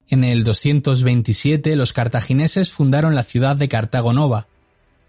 En 0.07 0.23
el 0.23 0.45
227 0.45 1.75
los 1.75 1.93
cartagineses 1.93 2.71
fundaron 2.73 3.17
la 3.17 3.25
ciudad 3.25 3.57
de 3.57 3.69
Cartago 3.69 4.13
Nova, 4.13 4.47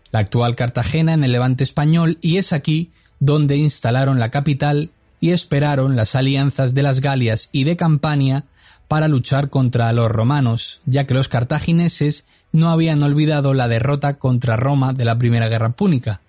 la 0.09 0.21
actual 0.21 0.55
Cartagena 0.55 1.13
en 1.13 1.23
el 1.23 1.33
levante 1.33 1.63
español, 1.63 2.17
y 2.19 2.37
es 2.37 2.51
aquí 2.51 2.93
donde 3.19 3.57
instalaron 3.57 4.19
la 4.19 4.31
capital 4.31 4.91
y 5.19 5.31
esperaron 5.31 5.95
las 5.95 6.15
alianzas 6.15 6.73
de 6.73 6.83
las 6.83 7.01
Galias 7.01 7.49
y 7.51 7.63
de 7.63 7.75
Campania 7.75 8.45
para 8.87 9.07
luchar 9.07 9.49
contra 9.49 9.91
los 9.93 10.09
romanos, 10.09 10.81
ya 10.85 11.05
que 11.05 11.13
los 11.13 11.27
cartagineses 11.27 12.25
no 12.51 12.69
habían 12.69 13.03
olvidado 13.03 13.53
la 13.53 13.67
derrota 13.67 14.17
contra 14.17 14.55
Roma 14.55 14.93
de 14.93 15.05
la 15.05 15.17
Primera 15.17 15.49
Guerra 15.49 15.71
Púnica. 15.71 16.21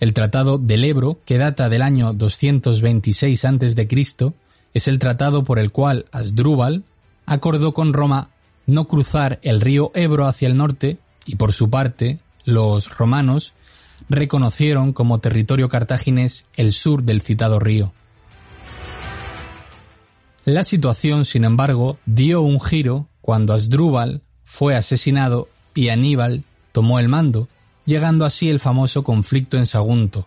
El 0.00 0.12
Tratado 0.12 0.58
del 0.58 0.84
Ebro, 0.84 1.18
que 1.24 1.38
data 1.38 1.68
del 1.68 1.82
año 1.82 2.12
226 2.12 3.44
a.C., 3.44 4.32
es 4.74 4.86
el 4.86 4.98
tratado 4.98 5.44
por 5.44 5.58
el 5.58 5.72
cual 5.72 6.04
Asdrúbal 6.12 6.84
acordó 7.26 7.72
con 7.72 7.92
Roma 7.92 8.30
no 8.66 8.86
cruzar 8.86 9.40
el 9.42 9.60
río 9.60 9.90
Ebro 9.94 10.26
hacia 10.26 10.46
el 10.46 10.56
norte 10.56 10.98
y 11.24 11.36
por 11.36 11.52
su 11.52 11.70
parte 11.70 12.20
los 12.44 12.96
romanos 12.96 13.54
reconocieron 14.08 14.92
como 14.92 15.20
territorio 15.20 15.68
cartaginés 15.68 16.46
el 16.56 16.72
sur 16.72 17.02
del 17.02 17.22
citado 17.22 17.58
río. 17.58 17.92
La 20.44 20.64
situación, 20.64 21.24
sin 21.24 21.44
embargo, 21.44 21.98
dio 22.06 22.40
un 22.40 22.60
giro 22.60 23.08
cuando 23.20 23.52
Asdrúbal 23.52 24.22
fue 24.44 24.74
asesinado 24.74 25.48
y 25.74 25.90
Aníbal 25.90 26.44
tomó 26.72 26.98
el 26.98 27.08
mando, 27.08 27.48
llegando 27.84 28.24
así 28.24 28.48
el 28.48 28.60
famoso 28.60 29.04
conflicto 29.04 29.58
en 29.58 29.66
Sagunto. 29.66 30.26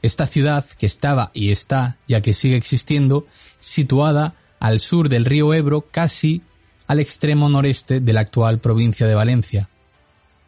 Esta 0.00 0.26
ciudad, 0.26 0.64
que 0.78 0.86
estaba 0.86 1.30
y 1.34 1.52
está, 1.52 1.98
ya 2.08 2.22
que 2.22 2.34
sigue 2.34 2.56
existiendo, 2.56 3.26
situada 3.58 4.34
al 4.58 4.80
sur 4.80 5.08
del 5.08 5.24
río 5.26 5.52
Ebro, 5.54 5.86
casi 5.90 6.42
al 6.86 6.98
extremo 6.98 7.48
noreste 7.48 8.00
de 8.00 8.12
la 8.12 8.20
actual 8.20 8.58
provincia 8.58 9.06
de 9.06 9.14
Valencia. 9.14 9.68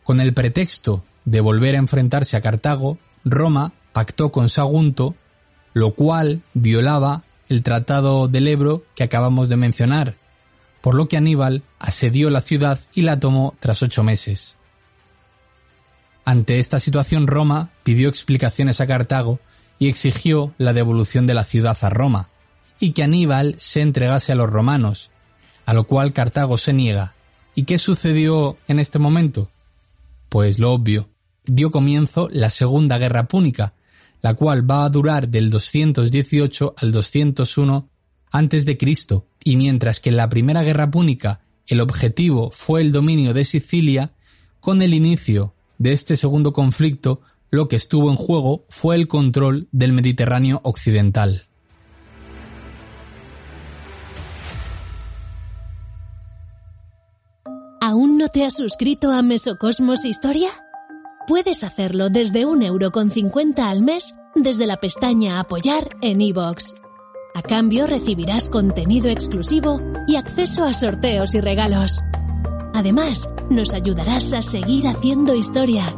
Con 0.02 0.20
el 0.20 0.34
pretexto 0.34 1.04
de 1.24 1.40
volver 1.40 1.74
a 1.74 1.78
enfrentarse 1.78 2.36
a 2.36 2.40
Cartago, 2.40 2.98
Roma 3.24 3.72
pactó 3.92 4.30
con 4.30 4.48
Sagunto, 4.48 5.14
lo 5.72 5.94
cual 5.94 6.42
violaba 6.52 7.22
el 7.48 7.62
Tratado 7.62 8.28
del 8.28 8.48
Ebro 8.48 8.84
que 8.94 9.04
acabamos 9.04 9.48
de 9.48 9.56
mencionar, 9.56 10.16
por 10.80 10.94
lo 10.94 11.08
que 11.08 11.16
Aníbal 11.16 11.62
asedió 11.78 12.30
la 12.30 12.40
ciudad 12.40 12.78
y 12.94 13.02
la 13.02 13.20
tomó 13.20 13.54
tras 13.60 13.82
ocho 13.82 14.02
meses. 14.02 14.56
Ante 16.24 16.58
esta 16.58 16.80
situación 16.80 17.26
Roma 17.26 17.70
pidió 17.82 18.08
explicaciones 18.08 18.80
a 18.80 18.86
Cartago 18.86 19.40
y 19.78 19.88
exigió 19.88 20.54
la 20.58 20.72
devolución 20.72 21.26
de 21.26 21.34
la 21.34 21.44
ciudad 21.44 21.76
a 21.82 21.90
Roma, 21.90 22.28
y 22.80 22.92
que 22.92 23.02
Aníbal 23.02 23.54
se 23.58 23.80
entregase 23.80 24.32
a 24.32 24.34
los 24.34 24.48
romanos, 24.50 25.10
a 25.66 25.74
lo 25.74 25.84
cual 25.84 26.12
Cartago 26.12 26.58
se 26.58 26.72
niega. 26.72 27.14
¿Y 27.54 27.64
qué 27.64 27.78
sucedió 27.78 28.56
en 28.68 28.78
este 28.78 28.98
momento? 28.98 29.50
Pues 30.28 30.58
lo 30.58 30.72
obvio, 30.72 31.08
dio 31.44 31.70
comienzo 31.70 32.28
la 32.30 32.50
Segunda 32.50 32.98
Guerra 32.98 33.28
Púnica, 33.28 33.74
la 34.20 34.34
cual 34.34 34.68
va 34.68 34.84
a 34.84 34.88
durar 34.88 35.28
del 35.28 35.50
218 35.50 36.74
al 36.76 36.92
201 36.92 37.88
antes 38.30 38.66
de 38.66 38.78
Cristo, 38.78 39.26
y 39.44 39.56
mientras 39.56 40.00
que 40.00 40.10
en 40.10 40.16
la 40.16 40.28
Primera 40.28 40.62
Guerra 40.62 40.90
Púnica 40.90 41.40
el 41.66 41.80
objetivo 41.80 42.50
fue 42.50 42.80
el 42.80 42.92
dominio 42.92 43.34
de 43.34 43.44
Sicilia, 43.44 44.12
con 44.60 44.82
el 44.82 44.94
inicio 44.94 45.54
de 45.78 45.92
este 45.92 46.16
segundo 46.16 46.52
conflicto, 46.52 47.20
lo 47.50 47.68
que 47.68 47.76
estuvo 47.76 48.10
en 48.10 48.16
juego 48.16 48.64
fue 48.68 48.96
el 48.96 49.08
control 49.08 49.68
del 49.72 49.92
Mediterráneo 49.92 50.60
occidental. 50.64 51.46
¿Aún 57.80 58.16
no 58.16 58.28
te 58.28 58.44
has 58.44 58.56
suscrito 58.56 59.12
a 59.12 59.22
Mesocosmos 59.22 60.06
Historia? 60.06 60.48
Puedes 61.26 61.64
hacerlo 61.64 62.10
desde 62.10 62.44
un 62.44 62.62
euro 62.62 62.90
con 62.90 63.10
cincuenta 63.10 63.70
al 63.70 63.80
mes 63.80 64.14
desde 64.34 64.66
la 64.66 64.76
pestaña 64.76 65.40
Apoyar 65.40 65.96
en 66.02 66.20
iVoox. 66.20 66.74
A 67.34 67.40
cambio 67.40 67.86
recibirás 67.86 68.50
contenido 68.50 69.08
exclusivo 69.08 69.80
y 70.06 70.16
acceso 70.16 70.64
a 70.64 70.74
sorteos 70.74 71.34
y 71.34 71.40
regalos. 71.40 72.02
Además, 72.74 73.30
nos 73.50 73.72
ayudarás 73.72 74.34
a 74.34 74.42
seguir 74.42 74.86
haciendo 74.86 75.34
historia. 75.34 75.96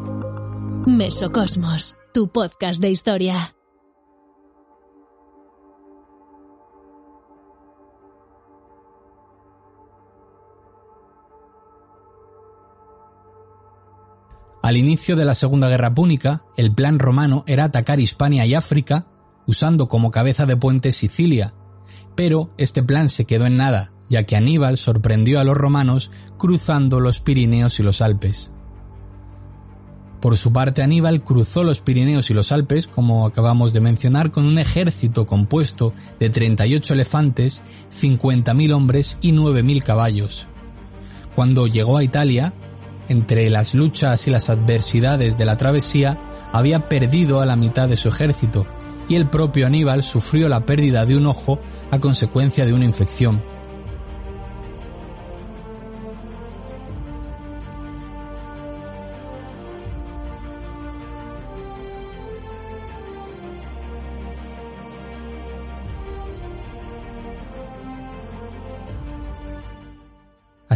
Mesocosmos, 0.87 1.97
tu 2.14 2.28
podcast 2.28 2.80
de 2.80 2.90
historia. 2.90 3.56
Al 14.67 14.77
inicio 14.77 15.15
de 15.15 15.25
la 15.25 15.37
Segunda 15.37 15.69
Guerra 15.69 15.95
Púnica, 15.95 16.43
el 16.57 16.75
plan 16.75 16.99
romano 16.99 17.45
era 17.47 17.63
atacar 17.63 18.01
Hispania 18.01 18.47
y 18.47 18.55
África, 18.55 19.07
usando 19.47 19.87
como 19.87 20.11
cabeza 20.11 20.45
de 20.45 20.57
puente 20.57 20.91
Sicilia, 20.91 21.55
pero 22.17 22.51
este 22.59 22.83
plan 22.83 23.09
se 23.09 23.27
quedó 23.27 23.47
en 23.47 23.55
nada, 23.55 23.93
ya 24.09 24.25
que 24.25 24.35
Aníbal 24.35 24.77
sorprendió 24.77 25.39
a 25.39 25.45
los 25.45 25.57
romanos 25.57 26.11
cruzando 26.37 26.99
los 26.99 27.21
Pirineos 27.21 27.79
y 27.79 27.85
los 27.85 28.01
Alpes. 28.01 28.51
Por 30.21 30.37
su 30.37 30.53
parte, 30.53 30.83
Aníbal 30.83 31.23
cruzó 31.23 31.63
los 31.63 31.81
Pirineos 31.81 32.31
y 32.31 32.35
los 32.35 32.51
Alpes, 32.51 32.89
como 32.89 33.25
acabamos 33.25 33.73
de 33.73 33.79
mencionar, 33.79 34.33
con 34.33 34.47
un 34.47 34.59
ejército 34.59 35.29
compuesto 35.29 35.95
de 36.19 36.29
38 36.29 36.93
elefantes, 36.93 37.63
50.000 37.97 38.75
hombres 38.75 39.17
y 39.21 39.31
9.000 39.31 39.85
caballos. 39.85 40.49
Cuando 41.37 41.69
llegó 41.69 41.99
a 41.99 42.03
Italia, 42.03 42.53
entre 43.09 43.51
las 43.51 43.75
luchas 43.75 44.27
y 44.27 44.31
las 44.31 44.51
adversidades 44.51 45.39
de 45.39 45.45
la 45.45 45.57
travesía, 45.57 46.19
había 46.53 46.89
perdido 46.89 47.41
a 47.41 47.47
la 47.47 47.57
mitad 47.57 47.89
de 47.89 47.97
su 47.97 48.09
ejército, 48.09 48.67
y 49.09 49.15
el 49.15 49.29
propio 49.29 49.67
Aníbal 49.67 50.03
sufrió 50.03 50.49
la 50.49 50.65
pérdida 50.65 51.05
de 51.05 51.17
un 51.17 51.27
ojo 51.27 51.59
a 51.91 51.99
consecuencia 51.99 52.65
de 52.65 52.73
una 52.73 52.85
infección. 52.85 53.43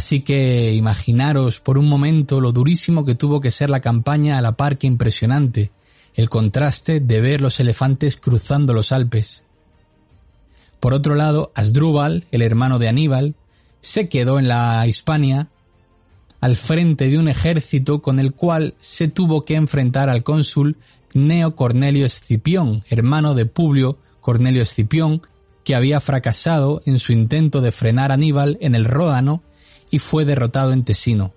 Así 0.01 0.21
que 0.21 0.73
imaginaros 0.73 1.61
por 1.61 1.77
un 1.77 1.87
momento 1.87 2.41
lo 2.41 2.53
durísimo 2.53 3.05
que 3.05 3.15
tuvo 3.15 3.43
que 3.43 3.51
ser 3.51 3.69
la 3.69 3.81
campaña 3.81 4.39
a 4.39 4.41
la 4.41 4.53
par 4.57 4.79
que 4.79 4.87
impresionante, 4.87 5.73
el 6.15 6.31
contraste 6.31 7.01
de 7.01 7.21
ver 7.21 7.43
los 7.43 7.61
elefantes 7.61 8.17
cruzando 8.17 8.73
los 8.73 8.93
Alpes. 8.93 9.43
Por 10.81 10.95
otro 10.95 11.17
lado, 11.17 11.53
Asdrúbal, 11.55 12.25
el 12.31 12.41
hermano 12.41 12.79
de 12.79 12.89
Aníbal, 12.89 13.35
se 13.83 14.09
quedó 14.09 14.39
en 14.39 14.49
la 14.49 14.87
Hispania 14.87 15.51
al 16.41 16.57
frente 16.57 17.11
de 17.11 17.19
un 17.19 17.29
ejército 17.29 18.01
con 18.01 18.19
el 18.19 18.33
cual 18.33 18.77
se 18.81 19.09
tuvo 19.09 19.45
que 19.45 19.57
enfrentar 19.57 20.09
al 20.09 20.23
cónsul 20.23 20.79
Neo 21.13 21.55
Cornelio 21.55 22.07
Escipión, 22.07 22.85
hermano 22.89 23.35
de 23.35 23.45
Publio 23.45 23.99
Cornelio 24.23 24.63
Escipión, 24.63 25.21
que 25.63 25.75
había 25.75 26.01
fracasado 26.01 26.81
en 26.87 26.99
su 26.99 27.13
intento 27.13 27.61
de 27.61 27.71
frenar 27.71 28.13
a 28.13 28.15
Aníbal 28.15 28.57
en 28.63 28.75
el 28.75 28.87
Ródano 28.87 29.43
y 29.91 29.99
fue 29.99 30.25
derrotado 30.25 30.73
en 30.73 30.85
Tesino. 30.85 31.35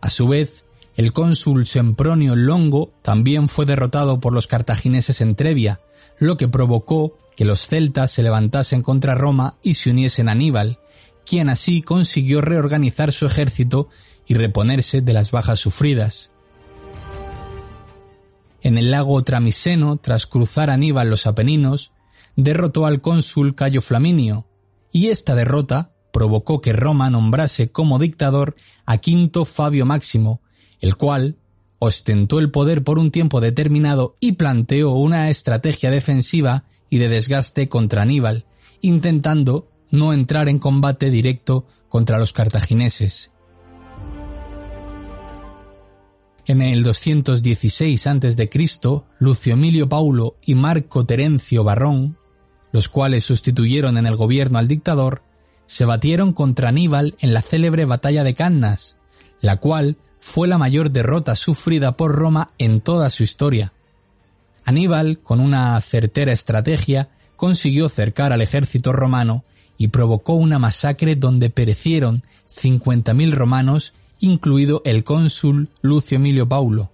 A 0.00 0.10
su 0.10 0.28
vez, 0.28 0.64
el 0.96 1.12
cónsul 1.12 1.66
Sempronio 1.66 2.36
Longo 2.36 2.92
también 3.02 3.48
fue 3.48 3.66
derrotado 3.66 4.20
por 4.20 4.32
los 4.32 4.46
cartagineses 4.46 5.20
en 5.20 5.34
Trevia, 5.34 5.80
lo 6.18 6.36
que 6.36 6.48
provocó 6.48 7.18
que 7.36 7.44
los 7.44 7.66
celtas 7.66 8.12
se 8.12 8.22
levantasen 8.22 8.82
contra 8.82 9.14
Roma 9.14 9.56
y 9.62 9.74
se 9.74 9.90
uniesen 9.90 10.28
a 10.28 10.32
Aníbal, 10.32 10.78
quien 11.26 11.48
así 11.48 11.82
consiguió 11.82 12.40
reorganizar 12.40 13.12
su 13.12 13.26
ejército 13.26 13.88
y 14.26 14.34
reponerse 14.34 15.00
de 15.00 15.12
las 15.12 15.30
bajas 15.32 15.58
sufridas. 15.58 16.30
En 18.62 18.78
el 18.78 18.90
lago 18.90 19.22
Tramiseno, 19.24 19.96
tras 19.96 20.26
cruzar 20.26 20.70
Aníbal 20.70 21.10
los 21.10 21.26
Apeninos, 21.26 21.92
derrotó 22.36 22.86
al 22.86 23.00
cónsul 23.00 23.54
Cayo 23.54 23.80
Flaminio, 23.80 24.46
y 24.92 25.08
esta 25.08 25.34
derrota 25.34 25.93
provocó 26.14 26.60
que 26.60 26.72
Roma 26.72 27.10
nombrase 27.10 27.72
como 27.72 27.98
dictador 27.98 28.54
a 28.86 28.98
Quinto 28.98 29.44
Fabio 29.44 29.84
Máximo, 29.84 30.40
el 30.78 30.94
cual 30.94 31.38
ostentó 31.80 32.38
el 32.38 32.52
poder 32.52 32.84
por 32.84 33.00
un 33.00 33.10
tiempo 33.10 33.40
determinado 33.40 34.14
y 34.20 34.32
planteó 34.32 34.92
una 34.92 35.28
estrategia 35.28 35.90
defensiva 35.90 36.66
y 36.88 36.98
de 36.98 37.08
desgaste 37.08 37.68
contra 37.68 38.02
Aníbal, 38.02 38.46
intentando 38.80 39.68
no 39.90 40.12
entrar 40.12 40.48
en 40.48 40.60
combate 40.60 41.10
directo 41.10 41.66
contra 41.88 42.20
los 42.20 42.32
cartagineses. 42.32 43.32
En 46.46 46.62
el 46.62 46.84
216 46.84 48.06
a.C., 48.06 48.50
Lucio 49.18 49.54
Emilio 49.54 49.88
Paulo 49.88 50.36
y 50.46 50.54
Marco 50.54 51.04
Terencio 51.04 51.64
Barrón, 51.64 52.18
los 52.70 52.88
cuales 52.88 53.24
sustituyeron 53.24 53.98
en 53.98 54.06
el 54.06 54.14
gobierno 54.14 54.58
al 54.58 54.68
dictador, 54.68 55.22
se 55.66 55.84
batieron 55.84 56.32
contra 56.32 56.68
Aníbal 56.68 57.14
en 57.20 57.34
la 57.34 57.40
célebre 57.40 57.84
batalla 57.84 58.24
de 58.24 58.34
Cannas, 58.34 58.96
la 59.40 59.56
cual 59.56 59.96
fue 60.18 60.48
la 60.48 60.58
mayor 60.58 60.90
derrota 60.90 61.36
sufrida 61.36 61.96
por 61.96 62.14
Roma 62.14 62.48
en 62.58 62.80
toda 62.80 63.10
su 63.10 63.22
historia. 63.22 63.72
Aníbal, 64.64 65.18
con 65.18 65.40
una 65.40 65.80
certera 65.80 66.32
estrategia, 66.32 67.10
consiguió 67.36 67.88
cercar 67.88 68.32
al 68.32 68.40
ejército 68.40 68.92
romano 68.92 69.44
y 69.76 69.88
provocó 69.88 70.34
una 70.34 70.58
masacre 70.58 71.16
donde 71.16 71.50
perecieron 71.50 72.22
50.000 72.56 73.32
romanos, 73.32 73.92
incluido 74.18 74.80
el 74.84 75.04
cónsul 75.04 75.68
Lucio 75.82 76.16
Emilio 76.16 76.48
Paulo. 76.48 76.90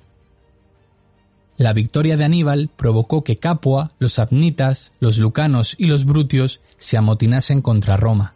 La 1.57 1.73
victoria 1.73 2.17
de 2.17 2.25
Aníbal 2.25 2.71
provocó 2.75 3.23
que 3.23 3.39
Capua, 3.39 3.91
los 3.99 4.19
abnitas, 4.19 4.93
los 4.99 5.19
lucanos 5.19 5.77
y 5.79 5.87
los 5.87 6.07
brutios 6.07 6.63
se 6.79 6.97
amotinasen 6.97 7.61
contra 7.61 7.97
Roma. 7.97 8.35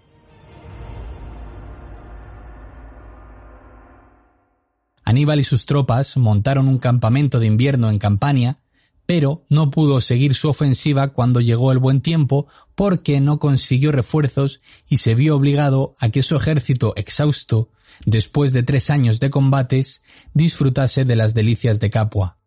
Aníbal 5.05 5.41
y 5.41 5.45
sus 5.45 5.67
tropas 5.67 6.17
montaron 6.17 6.67
un 6.67 6.79
campamento 6.79 7.39
de 7.39 7.47
invierno 7.47 7.91
en 7.91 7.99
Campania, 7.99 8.61
pero 9.07 9.45
no 9.51 9.71
pudo 9.71 10.01
seguir 10.01 10.35
su 10.35 10.49
ofensiva 10.49 11.09
cuando 11.09 11.41
llegó 11.41 11.73
el 11.73 11.79
buen 11.79 12.01
tiempo 12.01 12.47
porque 12.75 13.21
no 13.21 13.39
consiguió 13.39 13.93
refuerzos 13.93 14.61
y 14.89 14.97
se 14.97 15.15
vio 15.15 15.37
obligado 15.37 15.95
a 15.99 16.09
que 16.09 16.23
su 16.23 16.37
ejército 16.37 16.95
exhausto, 16.97 17.71
después 18.07 18.53
de 18.53 18.63
tres 18.63 18.89
años 18.89 19.21
de 19.21 19.31
combates, 19.31 20.03
disfrutase 20.33 21.05
de 21.05 21.17
las 21.17 21.35
delicias 21.35 21.81
de 21.81 21.91
Capua. 21.91 22.39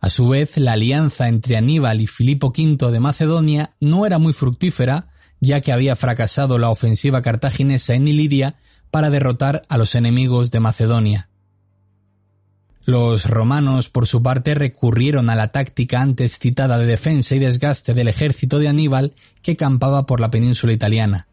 A 0.00 0.10
su 0.10 0.28
vez, 0.28 0.56
la 0.56 0.72
alianza 0.72 1.28
entre 1.28 1.56
Aníbal 1.56 2.00
y 2.00 2.06
Filipo 2.06 2.48
V 2.48 2.90
de 2.90 3.00
Macedonia 3.00 3.76
no 3.80 4.06
era 4.06 4.18
muy 4.18 4.32
fructífera, 4.32 5.08
ya 5.40 5.60
que 5.60 5.72
había 5.72 5.96
fracasado 5.96 6.58
la 6.58 6.70
ofensiva 6.70 7.22
cartaginesa 7.22 7.94
en 7.94 8.08
Iliria 8.08 8.56
para 8.90 9.10
derrotar 9.10 9.62
a 9.68 9.78
los 9.78 9.94
enemigos 9.94 10.50
de 10.50 10.60
Macedonia. 10.60 11.28
Los 12.84 13.26
romanos, 13.26 13.88
por 13.88 14.06
su 14.06 14.22
parte, 14.22 14.54
recurrieron 14.54 15.28
a 15.28 15.34
la 15.34 15.50
táctica 15.50 16.00
antes 16.00 16.38
citada 16.38 16.78
de 16.78 16.86
defensa 16.86 17.34
y 17.34 17.40
desgaste 17.40 17.94
del 17.94 18.06
ejército 18.06 18.60
de 18.60 18.68
Aníbal 18.68 19.14
que 19.42 19.56
campaba 19.56 20.06
por 20.06 20.20
la 20.20 20.30
península 20.30 20.72
italiana. 20.72 21.26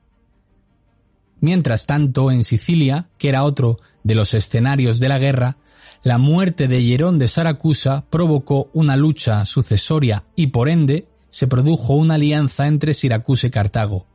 Mientras 1.41 1.85
tanto, 1.85 2.31
en 2.31 2.43
Sicilia, 2.43 3.09
que 3.19 3.29
era 3.29 3.43
otro 3.43 3.79
de 4.03 4.15
los 4.15 4.33
escenarios 4.33 4.99
de 4.99 5.09
la 5.09 5.19
guerra, 5.19 5.57
la 6.01 6.17
muerte 6.17 6.67
de 6.67 6.83
Hierón 6.83 7.19
de 7.19 7.27
Saracusa 7.27 8.05
provocó 8.09 8.69
una 8.73 8.97
lucha 8.97 9.45
sucesoria 9.45 10.23
y 10.35 10.47
por 10.47 10.69
ende 10.69 11.07
se 11.29 11.47
produjo 11.47 11.93
una 11.93 12.15
alianza 12.15 12.67
entre 12.67 12.93
Siracusa 12.93 13.47
y 13.47 13.51
Cartago. 13.51 14.07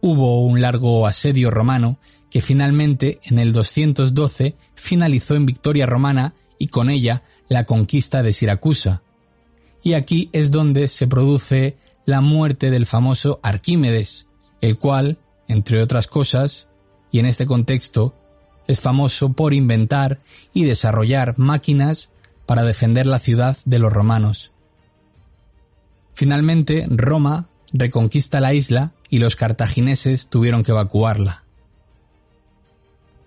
Hubo 0.00 0.44
un 0.44 0.60
largo 0.60 1.06
asedio 1.06 1.50
romano 1.50 1.98
que 2.30 2.40
finalmente 2.40 3.20
en 3.24 3.38
el 3.38 3.52
212 3.52 4.56
finalizó 4.74 5.34
en 5.34 5.46
victoria 5.46 5.86
romana 5.86 6.34
y 6.58 6.68
con 6.68 6.90
ella 6.90 7.22
la 7.48 7.64
conquista 7.64 8.22
de 8.22 8.32
Siracusa. 8.32 9.02
Y 9.82 9.94
aquí 9.94 10.30
es 10.32 10.50
donde 10.50 10.88
se 10.88 11.06
produce 11.06 11.76
la 12.04 12.20
muerte 12.20 12.70
del 12.70 12.86
famoso 12.86 13.40
Arquímedes, 13.42 14.26
el 14.60 14.78
cual, 14.78 15.18
entre 15.48 15.82
otras 15.82 16.06
cosas, 16.06 16.68
y 17.10 17.18
en 17.18 17.26
este 17.26 17.46
contexto, 17.46 18.14
es 18.66 18.80
famoso 18.80 19.32
por 19.32 19.54
inventar 19.54 20.20
y 20.52 20.64
desarrollar 20.64 21.38
máquinas 21.38 22.10
para 22.46 22.64
defender 22.64 23.06
la 23.06 23.18
ciudad 23.18 23.56
de 23.64 23.78
los 23.78 23.92
romanos. 23.92 24.52
Finalmente, 26.14 26.86
Roma 26.88 27.48
reconquista 27.72 28.40
la 28.40 28.54
isla 28.54 28.92
y 29.08 29.18
los 29.18 29.36
cartagineses 29.36 30.28
tuvieron 30.28 30.62
que 30.62 30.72
evacuarla. 30.72 31.44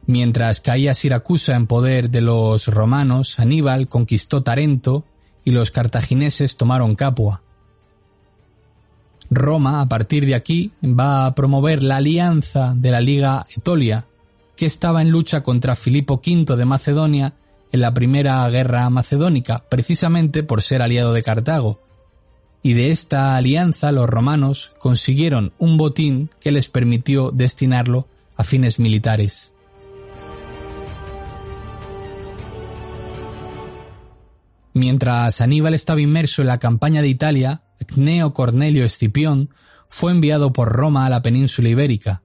Mientras 0.06 0.60
caía 0.60 0.96
Siracusa 0.96 1.56
en 1.56 1.68
poder 1.68 2.10
de 2.10 2.22
los 2.22 2.68
romanos, 2.68 3.40
Aníbal 3.40 3.88
conquistó 3.88 4.42
Tarento 4.42 5.06
y 5.46 5.52
los 5.52 5.72
cartagineses 5.72 6.58
tomaron 6.58 6.96
Capua. 6.96 7.44
Roma, 9.30 9.82
a 9.82 9.88
partir 9.88 10.26
de 10.26 10.34
aquí, 10.34 10.72
va 10.84 11.28
a 11.28 11.36
promover 11.36 11.84
la 11.84 11.98
alianza 11.98 12.74
de 12.76 12.90
la 12.90 13.02
Liga 13.02 13.46
Etolia, 13.56 14.08
que 14.56 14.66
estaba 14.66 15.02
en 15.02 15.12
lucha 15.12 15.44
contra 15.44 15.76
Filipo 15.76 16.16
V 16.16 16.56
de 16.56 16.66
Macedonia 16.66 17.34
en 17.72 17.82
la 17.82 17.94
primera 17.94 18.50
guerra 18.50 18.90
macedónica, 18.90 19.64
precisamente 19.70 20.42
por 20.42 20.64
ser 20.64 20.82
aliado 20.82 21.14
de 21.14 21.22
Cartago. 21.22 21.80
Y 22.62 22.74
de 22.74 22.92
esta 22.92 23.36
alianza 23.38 23.92
los 23.92 24.10
romanos 24.10 24.72
consiguieron 24.80 25.54
un 25.58 25.78
botín 25.78 26.30
que 26.42 26.52
les 26.52 26.68
permitió 26.68 27.32
destinarlo 27.32 28.08
a 28.36 28.44
fines 28.44 28.80
militares. 28.80 29.54
Mientras 34.74 35.42
Aníbal 35.42 35.74
estaba 35.74 36.02
inmerso 36.02 36.42
en 36.42 36.48
la 36.48 36.60
campaña 36.60 37.02
de 37.02 37.10
Italia, 37.10 37.64
Cneo 37.86 38.34
Cornelio 38.34 38.86
Escipión 38.86 39.50
fue 39.90 40.12
enviado 40.12 40.54
por 40.54 40.70
Roma 40.70 41.06
a 41.06 41.10
la 41.10 41.22
península 41.22 41.70
ibérica. 41.70 42.22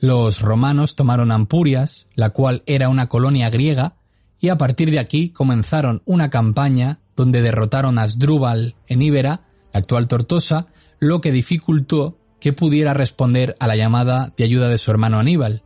Los 0.00 0.40
romanos 0.40 0.96
tomaron 0.96 1.30
Ampurias, 1.30 2.08
la 2.14 2.30
cual 2.30 2.62
era 2.66 2.88
una 2.88 3.08
colonia 3.08 3.50
griega, 3.50 3.96
y 4.40 4.48
a 4.48 4.58
partir 4.58 4.90
de 4.90 4.98
aquí 4.98 5.28
comenzaron 5.28 6.02
una 6.04 6.30
campaña 6.30 6.98
donde 7.16 7.42
derrotaron 7.42 7.98
a 7.98 8.02
Asdrúbal 8.02 8.76
en 8.86 9.02
Íbera, 9.02 9.42
la 9.72 9.80
actual 9.80 10.08
Tortosa, 10.08 10.68
lo 10.98 11.20
que 11.20 11.32
dificultó 11.32 12.18
que 12.40 12.52
pudiera 12.52 12.94
responder 12.94 13.56
a 13.60 13.66
la 13.66 13.76
llamada 13.76 14.32
de 14.36 14.44
ayuda 14.44 14.68
de 14.68 14.78
su 14.78 14.90
hermano 14.90 15.18
Aníbal. 15.18 15.62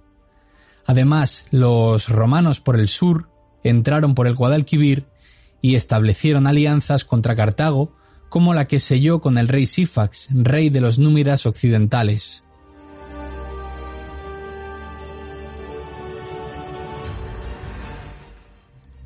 Además, 0.87 1.47
los 1.51 2.09
romanos 2.09 2.61
por 2.61 2.79
el 2.79 2.89
sur 2.89 3.29
entraron 3.65 4.15
por 4.15 4.27
el 4.27 4.35
Guadalquivir 4.35 5.07
y 5.61 5.75
establecieron 5.75 6.47
alianzas 6.47 7.05
contra 7.05 7.35
Cartago, 7.35 7.97
como 8.29 8.55
la 8.55 8.67
que 8.67 8.81
selló 8.81 9.21
con 9.21 9.39
el 9.39 9.49
rey 9.49 9.67
Sifax, 9.67 10.29
rey 10.33 10.69
de 10.71 10.81
los 10.81 10.99
númidas 10.99 11.47
occidentales. 11.47 12.46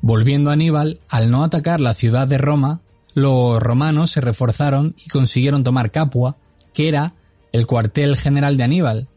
Volviendo 0.01 0.49
a 0.49 0.53
Aníbal, 0.53 0.99
al 1.09 1.29
no 1.29 1.43
atacar 1.43 1.79
la 1.79 1.93
ciudad 1.93 2.27
de 2.27 2.39
Roma, 2.39 2.81
los 3.13 3.61
romanos 3.61 4.11
se 4.11 4.21
reforzaron 4.21 4.95
y 4.97 5.09
consiguieron 5.09 5.63
tomar 5.63 5.91
Capua, 5.91 6.37
que 6.73 6.87
era 6.87 7.13
el 7.51 7.67
cuartel 7.67 8.17
general 8.17 8.57
de 8.57 8.63
Aníbal. 8.63 9.07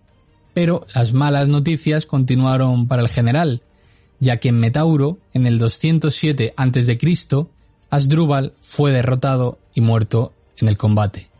Pero 0.52 0.86
las 0.94 1.14
malas 1.14 1.48
noticias 1.48 2.04
continuaron 2.04 2.86
para 2.86 3.02
el 3.02 3.08
general, 3.08 3.62
ya 4.20 4.38
que 4.38 4.50
en 4.50 4.60
Metauro, 4.60 5.18
en 5.32 5.46
el 5.46 5.58
207 5.58 6.54
a.C., 6.56 6.98
Asdrúbal 7.90 8.54
fue 8.60 8.92
derrotado 8.92 9.58
y 9.72 9.80
muerto 9.80 10.32
en 10.58 10.68
el 10.68 10.76
combate. 10.76 11.30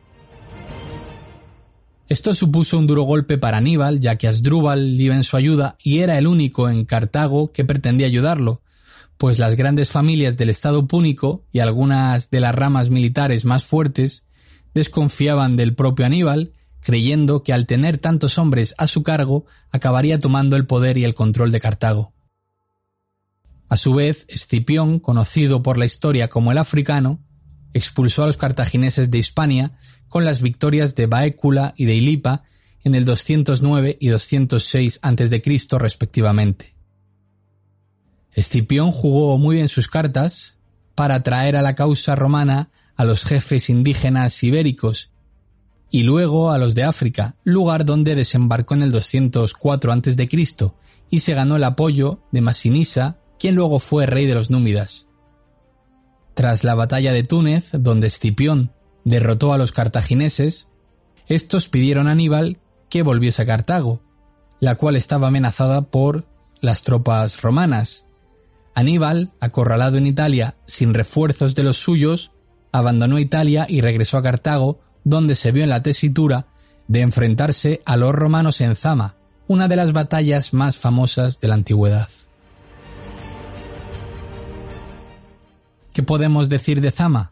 Esto 2.09 2.35
supuso 2.35 2.79
un 2.79 2.87
duro 2.87 3.03
golpe 3.03 3.39
para 3.39 3.59
Aníbal, 3.59 4.01
ya 4.01 4.17
que 4.17 4.29
Asdrúbal 4.29 5.01
iba 5.01 5.17
en 5.17 5.25
su 5.25 5.37
ayuda 5.37 5.77
y 5.83 5.99
era 6.01 6.17
el 6.17 6.27
único 6.27 6.69
en 6.69 6.85
Cartago 6.85 7.51
que 7.51 7.65
pretendía 7.65 8.07
ayudarlo, 8.07 8.61
pues 9.17 9.39
las 9.39 9.57
grandes 9.57 9.91
familias 9.91 10.37
del 10.37 10.51
Estado 10.51 10.87
púnico 10.87 11.47
y 11.53 11.61
algunas 11.61 12.31
de 12.31 12.41
las 12.41 12.55
ramas 12.55 12.91
militares 12.91 13.45
más 13.45 13.65
fuertes 13.65 14.25
desconfiaban 14.75 15.57
del 15.57 15.75
propio 15.75 16.07
Aníbal, 16.07 16.53
creyendo 16.81 17.43
que 17.43 17.53
al 17.53 17.67
tener 17.67 17.99
tantos 17.99 18.39
hombres 18.39 18.75
a 18.77 18.87
su 18.87 19.03
cargo 19.03 19.47
acabaría 19.71 20.19
tomando 20.19 20.57
el 20.57 20.67
poder 20.67 20.99
y 20.99 21.05
el 21.05 21.15
control 21.15 21.53
de 21.53 21.61
Cartago. 21.61 22.13
A 23.69 23.77
su 23.77 23.95
vez, 23.95 24.27
Escipión, 24.29 24.99
conocido 24.99 25.63
por 25.63 25.79
la 25.79 25.87
historia 25.87 26.29
como 26.29 26.53
el 26.53 26.59
africano, 26.59 27.25
expulsó 27.73 28.25
a 28.25 28.27
los 28.27 28.37
cartagineses 28.37 29.11
de 29.11 29.19
Hispania 29.19 29.79
con 30.09 30.25
las 30.25 30.43
victorias 30.43 30.95
de 30.95 31.07
Baécula 31.07 31.75
y 31.77 31.87
de 31.87 31.95
Ilipa 31.95 32.45
en 32.85 32.95
el 32.95 33.05
209 33.05 33.97
y 33.99 34.09
206 34.09 35.01
a.C. 35.03 35.79
respectivamente. 35.79 36.74
Escipión 38.35 38.93
jugó 38.93 39.39
muy 39.39 39.57
bien 39.57 39.69
sus 39.69 39.89
cartas 39.89 40.57
para 40.95 41.17
atraer 41.17 41.57
a 41.57 41.63
la 41.63 41.75
causa 41.75 42.15
romana 42.15 42.71
a 42.97 43.05
los 43.05 43.25
jefes 43.25 43.71
indígenas 43.71 44.43
ibéricos 44.43 45.11
y 45.91 46.03
luego 46.03 46.51
a 46.51 46.59
los 46.59 46.75
de 46.75 46.83
África, 46.83 47.37
lugar 47.45 47.85
donde 47.85 48.15
desembarcó 48.15 48.75
en 48.75 48.83
el 48.83 48.93
204 48.93 49.93
a.C. 49.93 50.29
y 51.11 51.21
se 51.21 51.35
ganó 51.35 51.57
el 51.57 51.65
apoyo 51.65 52.21
de 52.33 52.41
Masinisa 52.41 53.19
quien 53.39 53.55
luego 53.55 53.79
fue 53.79 54.07
rey 54.07 54.27
de 54.27 54.35
los 54.35 54.51
Númidas. 54.51 55.07
Tras 56.35 56.65
la 56.65 56.75
batalla 56.75 57.13
de 57.13 57.23
Túnez, 57.23 57.71
donde 57.73 58.09
Escipión 58.09 58.73
derrotó 59.05 59.53
a 59.53 59.59
los 59.59 59.71
cartagineses, 59.71 60.69
estos 61.27 61.69
pidieron 61.69 62.09
a 62.09 62.13
Aníbal 62.13 62.59
que 62.89 63.03
volviese 63.03 63.43
a 63.43 63.47
Cartago, 63.47 64.03
la 64.61 64.75
cual 64.77 64.97
estaba 64.97 65.29
amenazada 65.29 65.83
por 65.83 66.27
las 66.61 66.83
tropas 66.83 67.41
romanas. 67.41 68.07
Aníbal, 68.75 69.33
acorralado 69.41 69.97
en 69.99 70.07
Italia 70.07 70.57
sin 70.67 70.95
refuerzos 70.95 71.55
de 71.55 71.63
los 71.63 71.79
suyos, 71.79 72.33
abandonó 72.73 73.19
Italia 73.21 73.67
y 73.69 73.81
regresó 73.81 74.19
a 74.19 74.23
Cartago, 74.23 74.81
donde 75.05 75.37
se 75.37 75.53
vio 75.53 75.63
en 75.63 75.71
la 75.71 75.83
tesitura 75.83 76.47
de 76.89 77.01
enfrentarse 77.01 77.83
a 77.85 77.97
los 77.97 78.13
romanos 78.13 78.61
en 78.61 78.75
Zama, 78.75 79.15
una 79.47 79.69
de 79.69 79.77
las 79.77 79.93
batallas 79.93 80.53
más 80.53 80.79
famosas 80.79 81.39
de 81.41 81.49
la 81.49 81.55
antigüedad. 81.55 82.09
¿Qué 85.93 86.03
podemos 86.03 86.49
decir 86.49 86.81
de 86.81 86.91
Zama? 86.91 87.31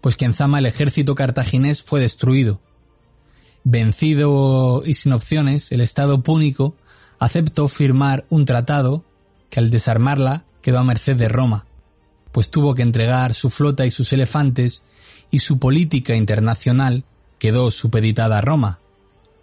Pues 0.00 0.16
que 0.16 0.24
en 0.24 0.34
Zama 0.34 0.58
el 0.58 0.66
ejército 0.66 1.14
cartaginés 1.14 1.82
fue 1.82 2.00
destruido. 2.00 2.60
Vencido 3.62 4.82
y 4.84 4.94
sin 4.94 5.12
opciones, 5.12 5.70
el 5.70 5.80
Estado 5.80 6.22
púnico 6.24 6.74
aceptó 7.20 7.68
firmar 7.68 8.26
un 8.28 8.44
tratado 8.44 9.04
que 9.48 9.60
al 9.60 9.70
desarmarla 9.70 10.44
quedó 10.66 10.80
a 10.80 10.82
merced 10.82 11.14
de 11.14 11.28
Roma, 11.28 11.64
pues 12.32 12.50
tuvo 12.50 12.74
que 12.74 12.82
entregar 12.82 13.34
su 13.34 13.50
flota 13.50 13.86
y 13.86 13.92
sus 13.92 14.12
elefantes 14.12 14.82
y 15.30 15.38
su 15.38 15.60
política 15.60 16.16
internacional 16.16 17.04
quedó 17.38 17.70
supeditada 17.70 18.38
a 18.38 18.40
Roma. 18.40 18.80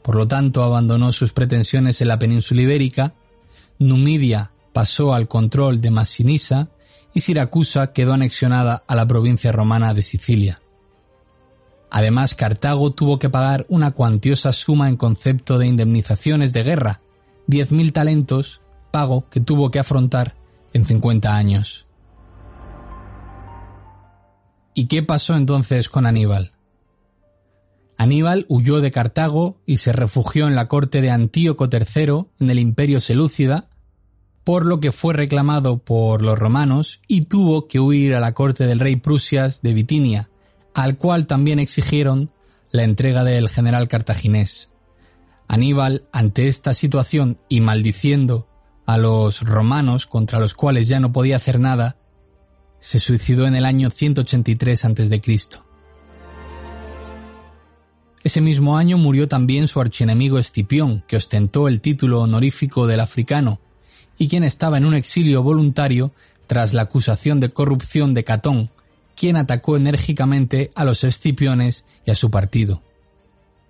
Por 0.01 0.15
lo 0.15 0.27
tanto, 0.27 0.65
abandonó 0.65 1.13
sus 1.13 1.31
pretensiones 1.31 2.01
en 2.01 2.09
la 2.09 2.19
península 2.19 2.63
ibérica, 2.63 3.13
Numidia 3.79 4.51
pasó 4.73 5.13
al 5.13 5.29
control 5.29 5.79
de 5.79 5.91
Massinisa 5.91 6.67
y 7.13 7.21
Siracusa 7.21 7.93
quedó 7.93 8.11
anexionada 8.11 8.83
a 8.85 8.93
la 8.93 9.07
provincia 9.07 9.53
romana 9.53 9.93
de 9.93 10.03
Sicilia. 10.03 10.61
Además, 11.89 12.35
Cartago 12.35 12.91
tuvo 12.91 13.17
que 13.17 13.29
pagar 13.29 13.65
una 13.69 13.91
cuantiosa 13.91 14.51
suma 14.51 14.89
en 14.89 14.97
concepto 14.97 15.57
de 15.57 15.67
indemnizaciones 15.67 16.51
de 16.51 16.63
guerra, 16.63 16.99
10.000 17.47 17.93
talentos, 17.93 18.59
pago 18.91 19.29
que 19.29 19.39
tuvo 19.39 19.71
que 19.71 19.79
afrontar 19.79 20.42
en 20.73 20.85
50 20.85 21.35
años. 21.35 21.87
¿Y 24.73 24.87
qué 24.87 25.03
pasó 25.03 25.35
entonces 25.35 25.87
con 25.87 26.05
Aníbal? 26.05 26.51
Aníbal 27.97 28.45
huyó 28.49 28.81
de 28.81 28.91
Cartago 28.91 29.61
y 29.65 29.77
se 29.77 29.93
refugió 29.93 30.47
en 30.47 30.55
la 30.55 30.67
corte 30.67 31.01
de 31.01 31.11
Antíoco 31.11 31.69
III 31.71 32.25
en 32.39 32.49
el 32.49 32.59
imperio 32.59 32.99
selúcida 32.99 33.69
por 34.43 34.65
lo 34.65 34.79
que 34.79 34.91
fue 34.91 35.13
reclamado 35.13 35.77
por 35.77 36.21
los 36.21 36.37
romanos 36.37 36.99
y 37.07 37.21
tuvo 37.21 37.67
que 37.67 37.79
huir 37.79 38.13
a 38.13 38.19
la 38.19 38.33
corte 38.33 38.65
del 38.65 38.79
rey 38.79 38.97
Prusias 38.97 39.61
de 39.61 39.73
Bitinia, 39.73 40.29
al 40.73 40.97
cual 40.97 41.27
también 41.27 41.59
exigieron 41.59 42.29
la 42.71 42.83
entrega 42.83 43.23
del 43.23 43.49
general 43.49 43.87
cartaginés. 43.87 44.69
Aníbal, 45.47 46.07
ante 46.11 46.47
esta 46.47 46.73
situación 46.73 47.37
y 47.47 47.61
maldiciendo 47.61 48.47
a 48.85 48.97
los 48.97 49.41
romanos 49.41 50.05
contra 50.05 50.39
los 50.39 50.53
cuales 50.53 50.87
ya 50.87 50.99
no 50.99 51.11
podía 51.11 51.37
hacer 51.37 51.59
nada, 51.59 51.97
se 52.79 52.99
suicidó 52.99 53.47
en 53.47 53.55
el 53.55 53.65
año 53.65 53.89
183 53.89 54.85
a.C. 54.85 55.21
Ese 58.23 58.41
mismo 58.41 58.77
año 58.77 58.97
murió 58.97 59.27
también 59.27 59.67
su 59.67 59.81
archienemigo 59.81 60.37
Escipión, 60.37 61.03
que 61.07 61.17
ostentó 61.17 61.67
el 61.67 61.81
título 61.81 62.21
honorífico 62.21 62.87
del 62.87 63.01
africano, 63.01 63.59
y 64.17 64.29
quien 64.29 64.43
estaba 64.43 64.77
en 64.77 64.85
un 64.85 64.95
exilio 64.95 65.43
voluntario 65.43 66.13
tras 66.47 66.73
la 66.73 66.83
acusación 66.83 67.39
de 67.39 67.49
corrupción 67.49 68.13
de 68.13 68.23
Catón, 68.23 68.69
quien 69.15 69.35
atacó 69.35 69.77
enérgicamente 69.77 70.71
a 70.75 70.85
los 70.85 71.03
escipiones 71.03 71.85
y 72.05 72.11
a 72.11 72.15
su 72.15 72.31
partido. 72.31 72.81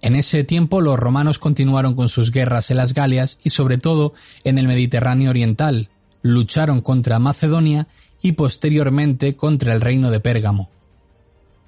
En 0.04 0.16
ese 0.16 0.44
tiempo 0.44 0.82
los 0.82 1.00
romanos 1.00 1.40
continuaron 1.40 1.96
con 1.96 2.10
sus 2.10 2.32
guerras 2.32 2.70
en 2.70 2.76
las 2.76 2.94
Galias 2.94 3.40
y 3.42 3.52
sobre 3.52 3.78
todo 3.78 4.14
en 4.44 4.58
el 4.58 4.68
Mediterráneo 4.68 5.30
oriental, 5.30 5.88
lucharon 6.22 6.82
contra 6.82 7.20
Macedonia 7.20 7.88
y 8.22 8.34
posteriormente 8.34 9.38
contra 9.38 9.74
el 9.74 9.80
reino 9.80 10.12
de 10.12 10.20
Pérgamo. 10.20 10.70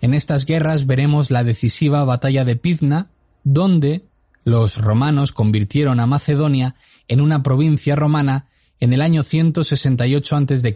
En 0.01 0.13
estas 0.13 0.45
guerras 0.45 0.85
veremos 0.85 1.31
la 1.31 1.45
decisiva 1.45 2.03
batalla 2.03 2.43
de 2.43 2.57
Pizna, 2.57 3.07
donde 3.45 4.03
los 4.43 4.79
romanos 4.79 5.31
convirtieron 5.31 6.01
a 6.01 6.05
Macedonia 6.05 6.75
en 7.07 7.21
una 7.21 7.41
provincia 7.41 7.95
romana 7.95 8.49
en 8.81 8.91
el 8.91 9.01
año 9.01 9.23
168 9.23 10.35
a.C. 10.35 10.75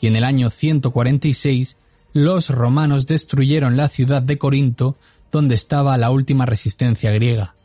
y 0.00 0.06
en 0.08 0.16
el 0.16 0.24
año 0.24 0.50
146 0.50 1.76
los 2.12 2.50
romanos 2.50 3.06
destruyeron 3.06 3.76
la 3.76 3.88
ciudad 3.88 4.20
de 4.20 4.36
Corinto 4.36 4.96
donde 5.32 5.54
estaba 5.56 5.96
la 5.96 6.10
última 6.10 6.46
resistencia 6.46 7.10
griega. 7.10 7.56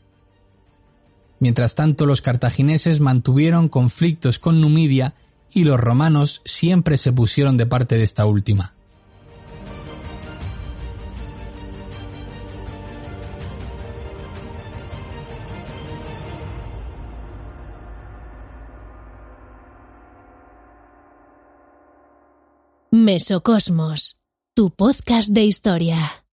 Mientras 1.40 1.76
tanto 1.76 2.08
los 2.08 2.22
cartagineses 2.22 3.00
mantuvieron 3.00 3.70
conflictos 3.70 4.40
con 4.40 4.60
Numidia 4.60 5.14
y 5.52 5.66
los 5.66 5.80
romanos 5.80 6.42
siempre 6.46 6.98
se 6.98 7.14
pusieron 7.14 7.58
de 7.58 7.68
parte 7.68 7.96
de 7.96 8.04
esta 8.04 8.26
última. 8.26 8.74
Mesocosmos, 22.90 24.20
tu 24.56 24.72
podcast 24.72 25.30
de 25.30 25.44
historia. 25.44 26.27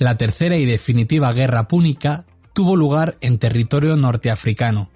La 0.00 0.16
tercera 0.16 0.56
y 0.56 0.64
definitiva 0.64 1.30
guerra 1.34 1.68
púnica 1.68 2.24
tuvo 2.54 2.74
lugar 2.74 3.18
en 3.20 3.36
territorio 3.36 3.96
norteafricano. 3.96 4.88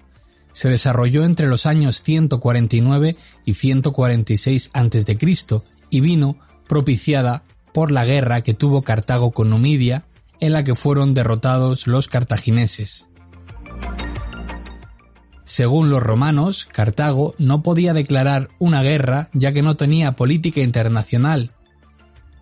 Se 0.51 0.67
desarrolló 0.67 1.25
entre 1.25 1.45
los 1.45 1.67
años 1.67 2.01
149 2.01 3.15
y 3.45 3.53
146 3.53 4.71
a.C. 4.73 5.17
y 5.91 5.99
vino 6.01 6.39
propiciada 6.67 7.43
por 7.71 7.91
la 7.91 8.03
guerra 8.03 8.41
que 8.41 8.55
tuvo 8.55 8.81
Cartago 8.81 9.29
con 9.29 9.51
Numidia, 9.51 10.05
en 10.39 10.53
la 10.53 10.63
que 10.63 10.73
fueron 10.73 11.13
derrotados 11.13 11.85
los 11.85 12.07
cartagineses. 12.07 13.07
Según 15.43 15.91
los 15.91 16.01
romanos, 16.01 16.65
Cartago 16.65 17.35
no 17.37 17.61
podía 17.61 17.93
declarar 17.93 18.49
una 18.57 18.81
guerra 18.81 19.29
ya 19.33 19.53
que 19.53 19.61
no 19.61 19.77
tenía 19.77 20.13
política 20.13 20.61
internacional 20.61 21.51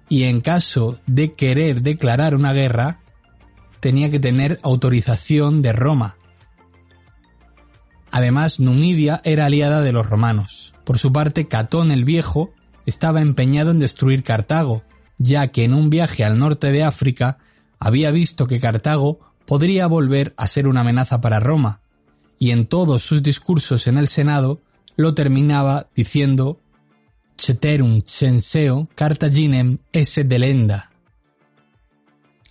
y 0.09 0.23
en 0.23 0.41
caso 0.41 0.95
de 1.05 1.33
querer 1.33 1.81
declarar 1.81 2.35
una 2.35 2.53
guerra, 2.53 2.99
tenía 3.79 4.09
que 4.09 4.19
tener 4.19 4.59
autorización 4.63 5.61
de 5.61 5.73
Roma. 5.73 6.17
Además, 8.11 8.59
Numidia 8.59 9.21
era 9.23 9.45
aliada 9.45 9.81
de 9.81 9.91
los 9.91 10.05
romanos. 10.05 10.73
Por 10.83 10.99
su 10.99 11.11
parte, 11.11 11.47
Catón 11.47 11.91
el 11.91 12.05
Viejo 12.05 12.51
estaba 12.85 13.21
empeñado 13.21 13.71
en 13.71 13.79
destruir 13.79 14.23
Cartago, 14.23 14.83
ya 15.17 15.47
que 15.47 15.63
en 15.63 15.73
un 15.73 15.89
viaje 15.89 16.23
al 16.23 16.37
norte 16.37 16.71
de 16.71 16.83
África 16.83 17.39
había 17.79 18.11
visto 18.11 18.47
que 18.47 18.59
Cartago 18.59 19.19
podría 19.45 19.87
volver 19.87 20.33
a 20.37 20.47
ser 20.47 20.67
una 20.67 20.81
amenaza 20.81 21.21
para 21.21 21.39
Roma, 21.39 21.81
y 22.39 22.51
en 22.51 22.65
todos 22.65 23.03
sus 23.03 23.23
discursos 23.23 23.87
en 23.87 23.97
el 23.97 24.07
Senado 24.07 24.61
lo 24.95 25.13
terminaba 25.13 25.87
diciendo 25.95 26.59
ceterum 27.37 28.01
censeo 28.05 28.87
Cartaginem 28.95 29.79
esse 29.91 30.23
delenda, 30.23 30.91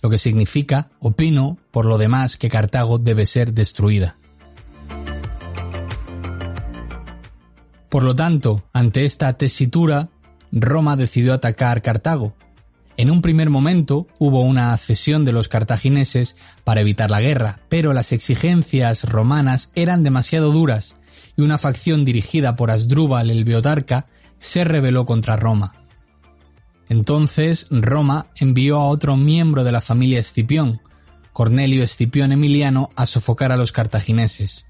lo 0.01 0.09
que 0.09 0.17
significa 0.17 0.89
opino 0.99 1.57
por 1.71 1.85
lo 1.85 1.97
demás 1.97 2.37
que 2.37 2.49
Cartago 2.49 2.99
debe 2.99 3.25
ser 3.25 3.53
destruida. 3.53 4.17
Por 7.89 8.03
lo 8.03 8.15
tanto, 8.15 8.63
ante 8.73 9.05
esta 9.05 9.31
tesitura, 9.37 10.09
Roma 10.51 10.95
decidió 10.95 11.33
atacar 11.33 11.81
Cartago. 11.81 12.35
En 12.97 13.09
un 13.09 13.21
primer 13.21 13.49
momento 13.49 14.07
hubo 14.19 14.41
una 14.41 14.75
cesión 14.77 15.25
de 15.25 15.31
los 15.31 15.47
cartagineses 15.47 16.35
para 16.63 16.81
evitar 16.81 17.09
la 17.09 17.21
guerra, 17.21 17.61
pero 17.69 17.93
las 17.93 18.11
exigencias 18.11 19.03
romanas 19.03 19.71
eran 19.73 20.03
demasiado 20.03 20.51
duras 20.51 20.95
y 21.35 21.41
una 21.41 21.57
facción 21.57 22.03
dirigida 22.03 22.55
por 22.55 22.71
Asdrúbal 22.71 23.29
el 23.29 23.45
Beotarca 23.45 24.07
se 24.43 24.65
rebeló 24.65 25.05
contra 25.05 25.37
Roma. 25.37 25.73
Entonces 26.89 27.65
Roma 27.71 28.27
envió 28.35 28.77
a 28.77 28.89
otro 28.89 29.15
miembro 29.15 29.63
de 29.63 29.71
la 29.71 29.79
familia 29.79 30.19
Escipión, 30.19 30.81
Cornelio 31.31 31.81
Escipión 31.81 32.33
Emiliano, 32.33 32.89
a 32.97 33.05
sofocar 33.05 33.53
a 33.53 33.57
los 33.57 33.71
cartagineses. 33.71 34.67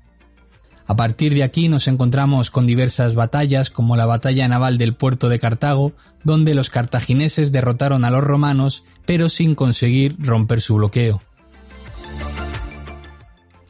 A 0.85 0.95
partir 0.95 1.33
de 1.33 1.41
aquí 1.41 1.69
nos 1.69 1.87
encontramos 1.87 2.51
con 2.51 2.67
diversas 2.67 3.15
batallas, 3.15 3.71
como 3.71 3.97
la 3.97 4.05
batalla 4.05 4.47
naval 4.47 4.77
del 4.77 4.95
puerto 4.95 5.27
de 5.27 5.39
Cartago, 5.39 5.93
donde 6.23 6.53
los 6.53 6.69
cartagineses 6.69 7.51
derrotaron 7.51 8.05
a 8.05 8.11
los 8.11 8.23
romanos, 8.23 8.85
pero 9.07 9.27
sin 9.27 9.55
conseguir 9.55 10.15
romper 10.19 10.61
su 10.61 10.75
bloqueo. 10.75 11.21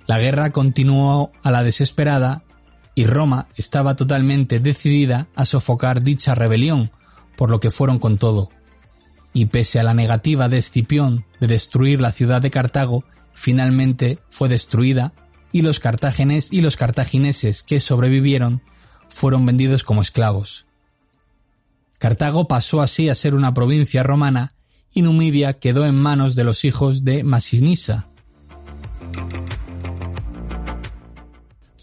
La 0.06 0.20
guerra 0.20 0.52
continuó 0.52 1.32
a 1.44 1.50
la 1.50 1.64
desesperada 1.64 2.44
y 2.96 3.06
Roma 3.06 3.48
estaba 3.56 3.96
totalmente 3.96 4.60
decidida 4.60 5.28
a 5.36 5.46
sofocar 5.46 6.02
dicha 6.02 6.36
rebelión, 6.36 6.92
por 7.36 7.50
lo 7.50 7.60
que 7.60 7.72
fueron 7.72 8.00
con 8.00 8.18
todo. 8.18 8.50
Y 9.34 9.48
pese 9.48 9.80
a 9.80 9.84
la 9.84 9.94
negativa 9.94 10.48
de 10.50 10.60
Escipión 10.60 11.26
de 11.40 11.48
destruir 11.48 12.00
la 12.00 12.12
ciudad 12.12 12.42
de 12.42 12.52
Cartago, 12.52 13.04
finalmente 13.34 14.20
fue 14.30 14.48
destruida 14.48 15.14
y 15.52 15.62
los 15.62 15.80
cartágenes 15.80 16.52
y 16.52 16.62
los 16.62 16.78
cartagineses 16.78 17.64
que 17.64 17.80
sobrevivieron 17.80 18.62
fueron 19.10 19.46
vendidos 19.46 19.84
como 19.84 20.02
esclavos. 20.02 20.66
Cartago 22.00 22.48
pasó 22.48 22.82
así 22.82 23.10
a 23.10 23.16
ser 23.16 23.34
una 23.34 23.54
provincia 23.54 24.04
romana 24.04 24.54
y 24.92 25.02
Numidia 25.02 25.54
quedó 25.54 25.86
en 25.86 25.96
manos 25.96 26.36
de 26.36 26.44
los 26.44 26.66
hijos 26.66 27.04
de 27.04 27.24
Masinisa, 27.24 28.10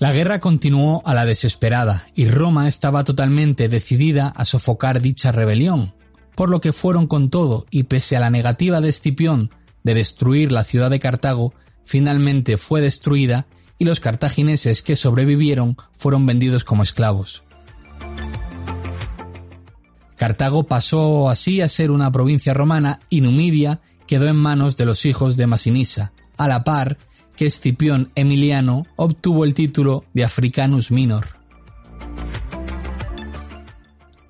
La 0.01 0.13
guerra 0.13 0.41
continuó 0.41 1.03
a 1.05 1.13
la 1.13 1.27
desesperada 1.27 2.07
y 2.15 2.27
Roma 2.27 2.69
estaba 2.69 3.05
totalmente 3.05 3.69
decidida 3.69 4.29
a 4.29 4.47
sofocar 4.47 5.03
dicha 5.03 5.31
rebelión, 5.31 5.93
por 6.35 6.49
lo 6.49 6.63
que 6.63 6.73
fueron 6.73 7.07
con 7.07 7.29
todo 7.29 7.67
y 7.71 7.83
pese 7.83 8.17
a 8.17 8.21
la 8.21 8.31
negativa 8.31 8.81
de 8.81 8.89
Escipión 8.89 9.51
de 9.83 9.93
destruir 9.93 10.53
la 10.53 10.65
ciudad 10.65 10.89
de 10.89 11.01
Cartago, 11.01 11.53
finalmente 11.85 12.57
fue 12.57 12.81
destruida 12.81 13.47
y 13.77 13.85
los 13.85 14.01
cartagineses 14.01 14.81
que 14.81 14.97
sobrevivieron 14.97 15.77
fueron 15.93 16.25
vendidos 16.25 16.65
como 16.65 16.83
esclavos. 16.83 17.45
Cartago 20.17 20.63
pasó 20.63 21.29
así 21.29 21.61
a 21.61 21.69
ser 21.69 21.91
una 21.91 22.11
provincia 22.11 22.55
romana 22.55 23.01
y 23.11 23.21
Numidia 23.21 23.83
quedó 24.07 24.29
en 24.29 24.37
manos 24.37 24.79
de 24.79 24.87
los 24.87 25.05
hijos 25.05 25.37
de 25.37 25.47
Masinisa, 25.47 26.15
a 26.39 26.49
la 26.49 26.65
par 26.65 26.97
que 27.41 27.47
Escipión 27.47 28.13
Emiliano 28.17 28.87
obtuvo 28.97 29.47
el 29.47 29.55
título 29.55 30.05
de 30.13 30.25
Africanus 30.25 30.91
Minor. 30.91 31.27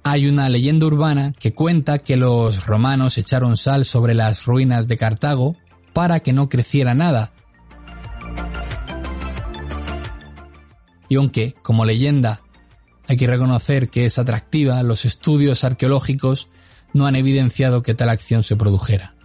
Hay 0.05 0.29
una 0.29 0.49
leyenda 0.49 0.87
urbana 0.87 1.33
que 1.37 1.53
cuenta 1.53 1.99
que 1.99 2.17
los 2.17 2.65
romanos 2.67 3.19
echaron 3.19 3.57
sal 3.57 3.85
sobre 3.85 4.15
las 4.15 4.45
ruinas 4.45 4.87
de 4.87 4.97
Cartago 4.97 5.57
para 5.93 6.21
que 6.21 6.33
no 6.33 6.49
creciera 6.49 6.95
nada. 6.95 7.33
Y 11.09 11.17
aunque, 11.17 11.57
como 11.63 11.85
leyenda, 11.85 12.43
hay 13.09 13.17
que 13.17 13.27
reconocer 13.27 13.89
que 13.89 14.05
es 14.05 14.21
atractiva, 14.21 14.85
los 14.85 15.05
estudios 15.05 15.65
arqueológicos 15.65 16.49
no 16.93 17.07
han 17.09 17.17
evidenciado 17.17 17.83
que 17.83 17.97
tal 17.97 18.11
acción 18.11 18.45
se 18.45 18.55
produjera. 18.55 19.17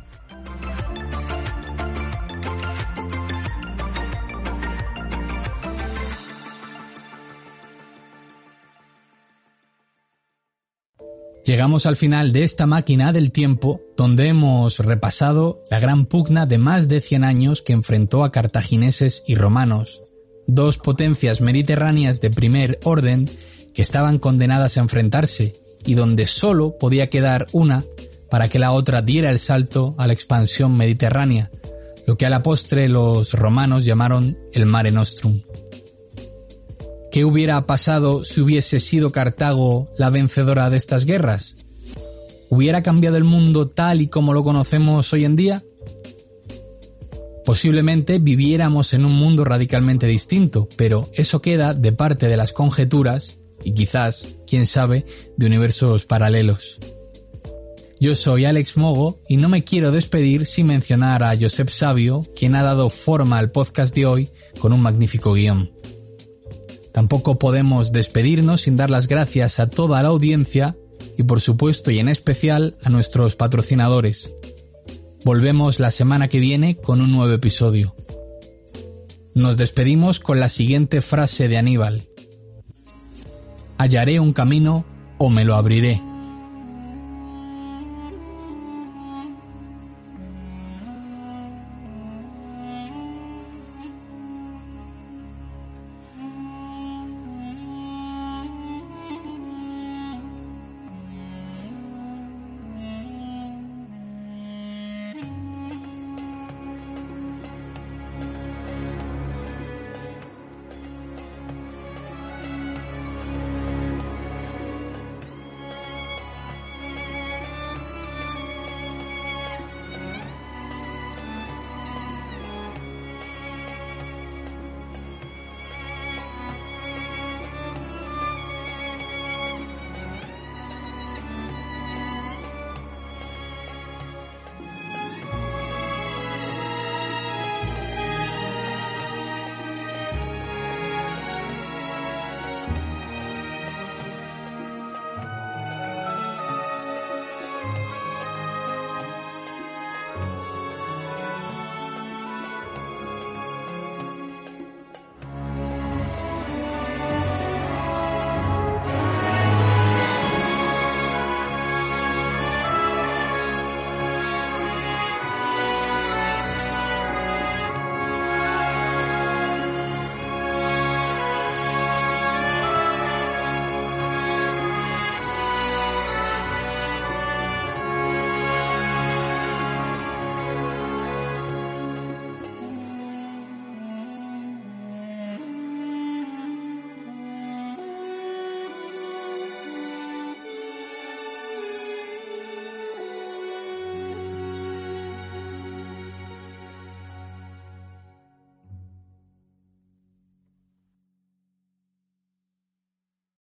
Llegamos 11.46 11.86
al 11.86 11.96
final 11.96 12.34
de 12.34 12.44
esta 12.44 12.66
máquina 12.66 13.14
del 13.14 13.32
tiempo 13.32 13.80
donde 13.96 14.30
hemos 14.30 14.80
repasado 14.80 15.62
la 15.70 15.80
gran 15.80 16.08
pugna 16.08 16.48
de 16.48 16.58
más 16.58 16.88
de 16.88 17.02
100 17.02 17.24
años 17.24 17.62
que 17.62 17.74
enfrentó 17.74 18.24
a 18.24 18.32
cartagineses 18.32 19.22
y 19.28 19.36
romanos, 19.36 20.02
dos 20.48 20.78
potencias 20.78 21.42
mediterráneas 21.42 22.20
de 22.20 22.32
primer 22.32 22.80
orden 22.84 23.30
que 23.76 23.84
estaban 23.84 24.18
condenadas 24.18 24.78
a 24.78 24.82
enfrentarse 24.82 25.62
y 25.86 25.94
donde 25.94 26.26
solo 26.26 26.80
podía 26.80 27.12
quedar 27.12 27.46
una 27.52 27.84
para 28.32 28.50
que 28.50 28.58
la 28.58 28.72
otra 28.72 29.04
diera 29.04 29.30
el 29.30 29.38
salto 29.38 29.94
a 30.00 30.08
la 30.08 30.14
expansión 30.14 30.76
mediterránea, 30.76 31.52
lo 32.08 32.18
que 32.18 32.26
a 32.26 32.32
la 32.32 32.42
postre 32.42 32.90
los 32.90 33.34
romanos 33.34 33.86
llamaron 33.86 34.36
el 34.52 34.66
Mare 34.66 34.92
Nostrum. 34.92 35.44
¿Qué 37.16 37.24
hubiera 37.24 37.66
pasado 37.66 38.26
si 38.26 38.42
hubiese 38.42 38.82
sido 38.82 39.14
Cartago 39.14 39.86
la 39.98 40.10
vencedora 40.10 40.70
de 40.70 40.76
estas 40.76 41.06
guerras? 41.06 41.56
¿Hubiera 42.50 42.84
cambiado 42.84 43.16
el 43.16 43.24
mundo 43.24 43.70
tal 43.70 44.02
y 44.02 44.08
como 44.08 44.34
lo 44.34 44.44
conocemos 44.44 45.14
hoy 45.14 45.24
en 45.24 45.38
día? 45.38 45.64
Posiblemente 47.46 48.20
viviéramos 48.20 48.94
en 48.94 49.06
un 49.06 49.14
mundo 49.14 49.46
radicalmente 49.46 50.08
distinto, 50.08 50.68
pero 50.76 51.10
eso 51.14 51.42
queda 51.42 51.74
de 51.74 51.94
parte 51.94 52.28
de 52.28 52.36
las 52.36 52.52
conjeturas 52.52 53.38
y 53.64 53.74
quizás, 53.74 54.36
quién 54.46 54.68
sabe, 54.68 55.06
de 55.38 55.46
universos 55.46 56.06
paralelos. 56.06 56.82
Yo 57.98 58.18
soy 58.18 58.44
Alex 58.44 58.76
Mogo 58.76 59.22
y 59.30 59.38
no 59.38 59.48
me 59.48 59.64
quiero 59.64 59.92
despedir 59.92 60.46
sin 60.46 60.68
mencionar 60.68 61.24
a 61.24 61.34
Josep 61.40 61.70
Sabio, 61.70 62.24
quien 62.36 62.56
ha 62.56 62.62
dado 62.62 62.90
forma 62.90 63.38
al 63.38 63.52
podcast 63.52 63.96
de 63.96 64.06
hoy 64.06 64.32
con 64.60 64.74
un 64.74 64.82
magnífico 64.82 65.34
guion. 65.34 65.72
Tampoco 66.96 67.38
podemos 67.38 67.92
despedirnos 67.92 68.62
sin 68.62 68.78
dar 68.78 68.90
las 68.90 69.10
gracias 69.10 69.60
a 69.60 69.70
toda 69.70 70.02
la 70.02 70.08
audiencia 70.08 70.78
y 71.18 71.24
por 71.24 71.42
supuesto 71.42 71.92
y 71.92 72.00
en 72.00 72.08
especial 72.08 72.78
a 72.82 72.90
nuestros 72.90 73.36
patrocinadores. 73.36 74.34
Volvemos 75.26 75.82
la 75.82 75.92
semana 75.92 76.30
que 76.30 76.40
viene 76.40 76.78
con 76.78 77.02
un 77.02 77.12
nuevo 77.12 77.34
episodio. 77.34 77.98
Nos 79.34 79.58
despedimos 79.58 80.22
con 80.22 80.40
la 80.40 80.48
siguiente 80.48 81.02
frase 81.02 81.50
de 81.50 81.58
Aníbal. 81.58 82.08
Hallaré 83.78 84.22
un 84.22 84.32
camino 84.32 84.86
o 85.18 85.30
me 85.30 85.44
lo 85.44 85.56
abriré. 85.56 86.02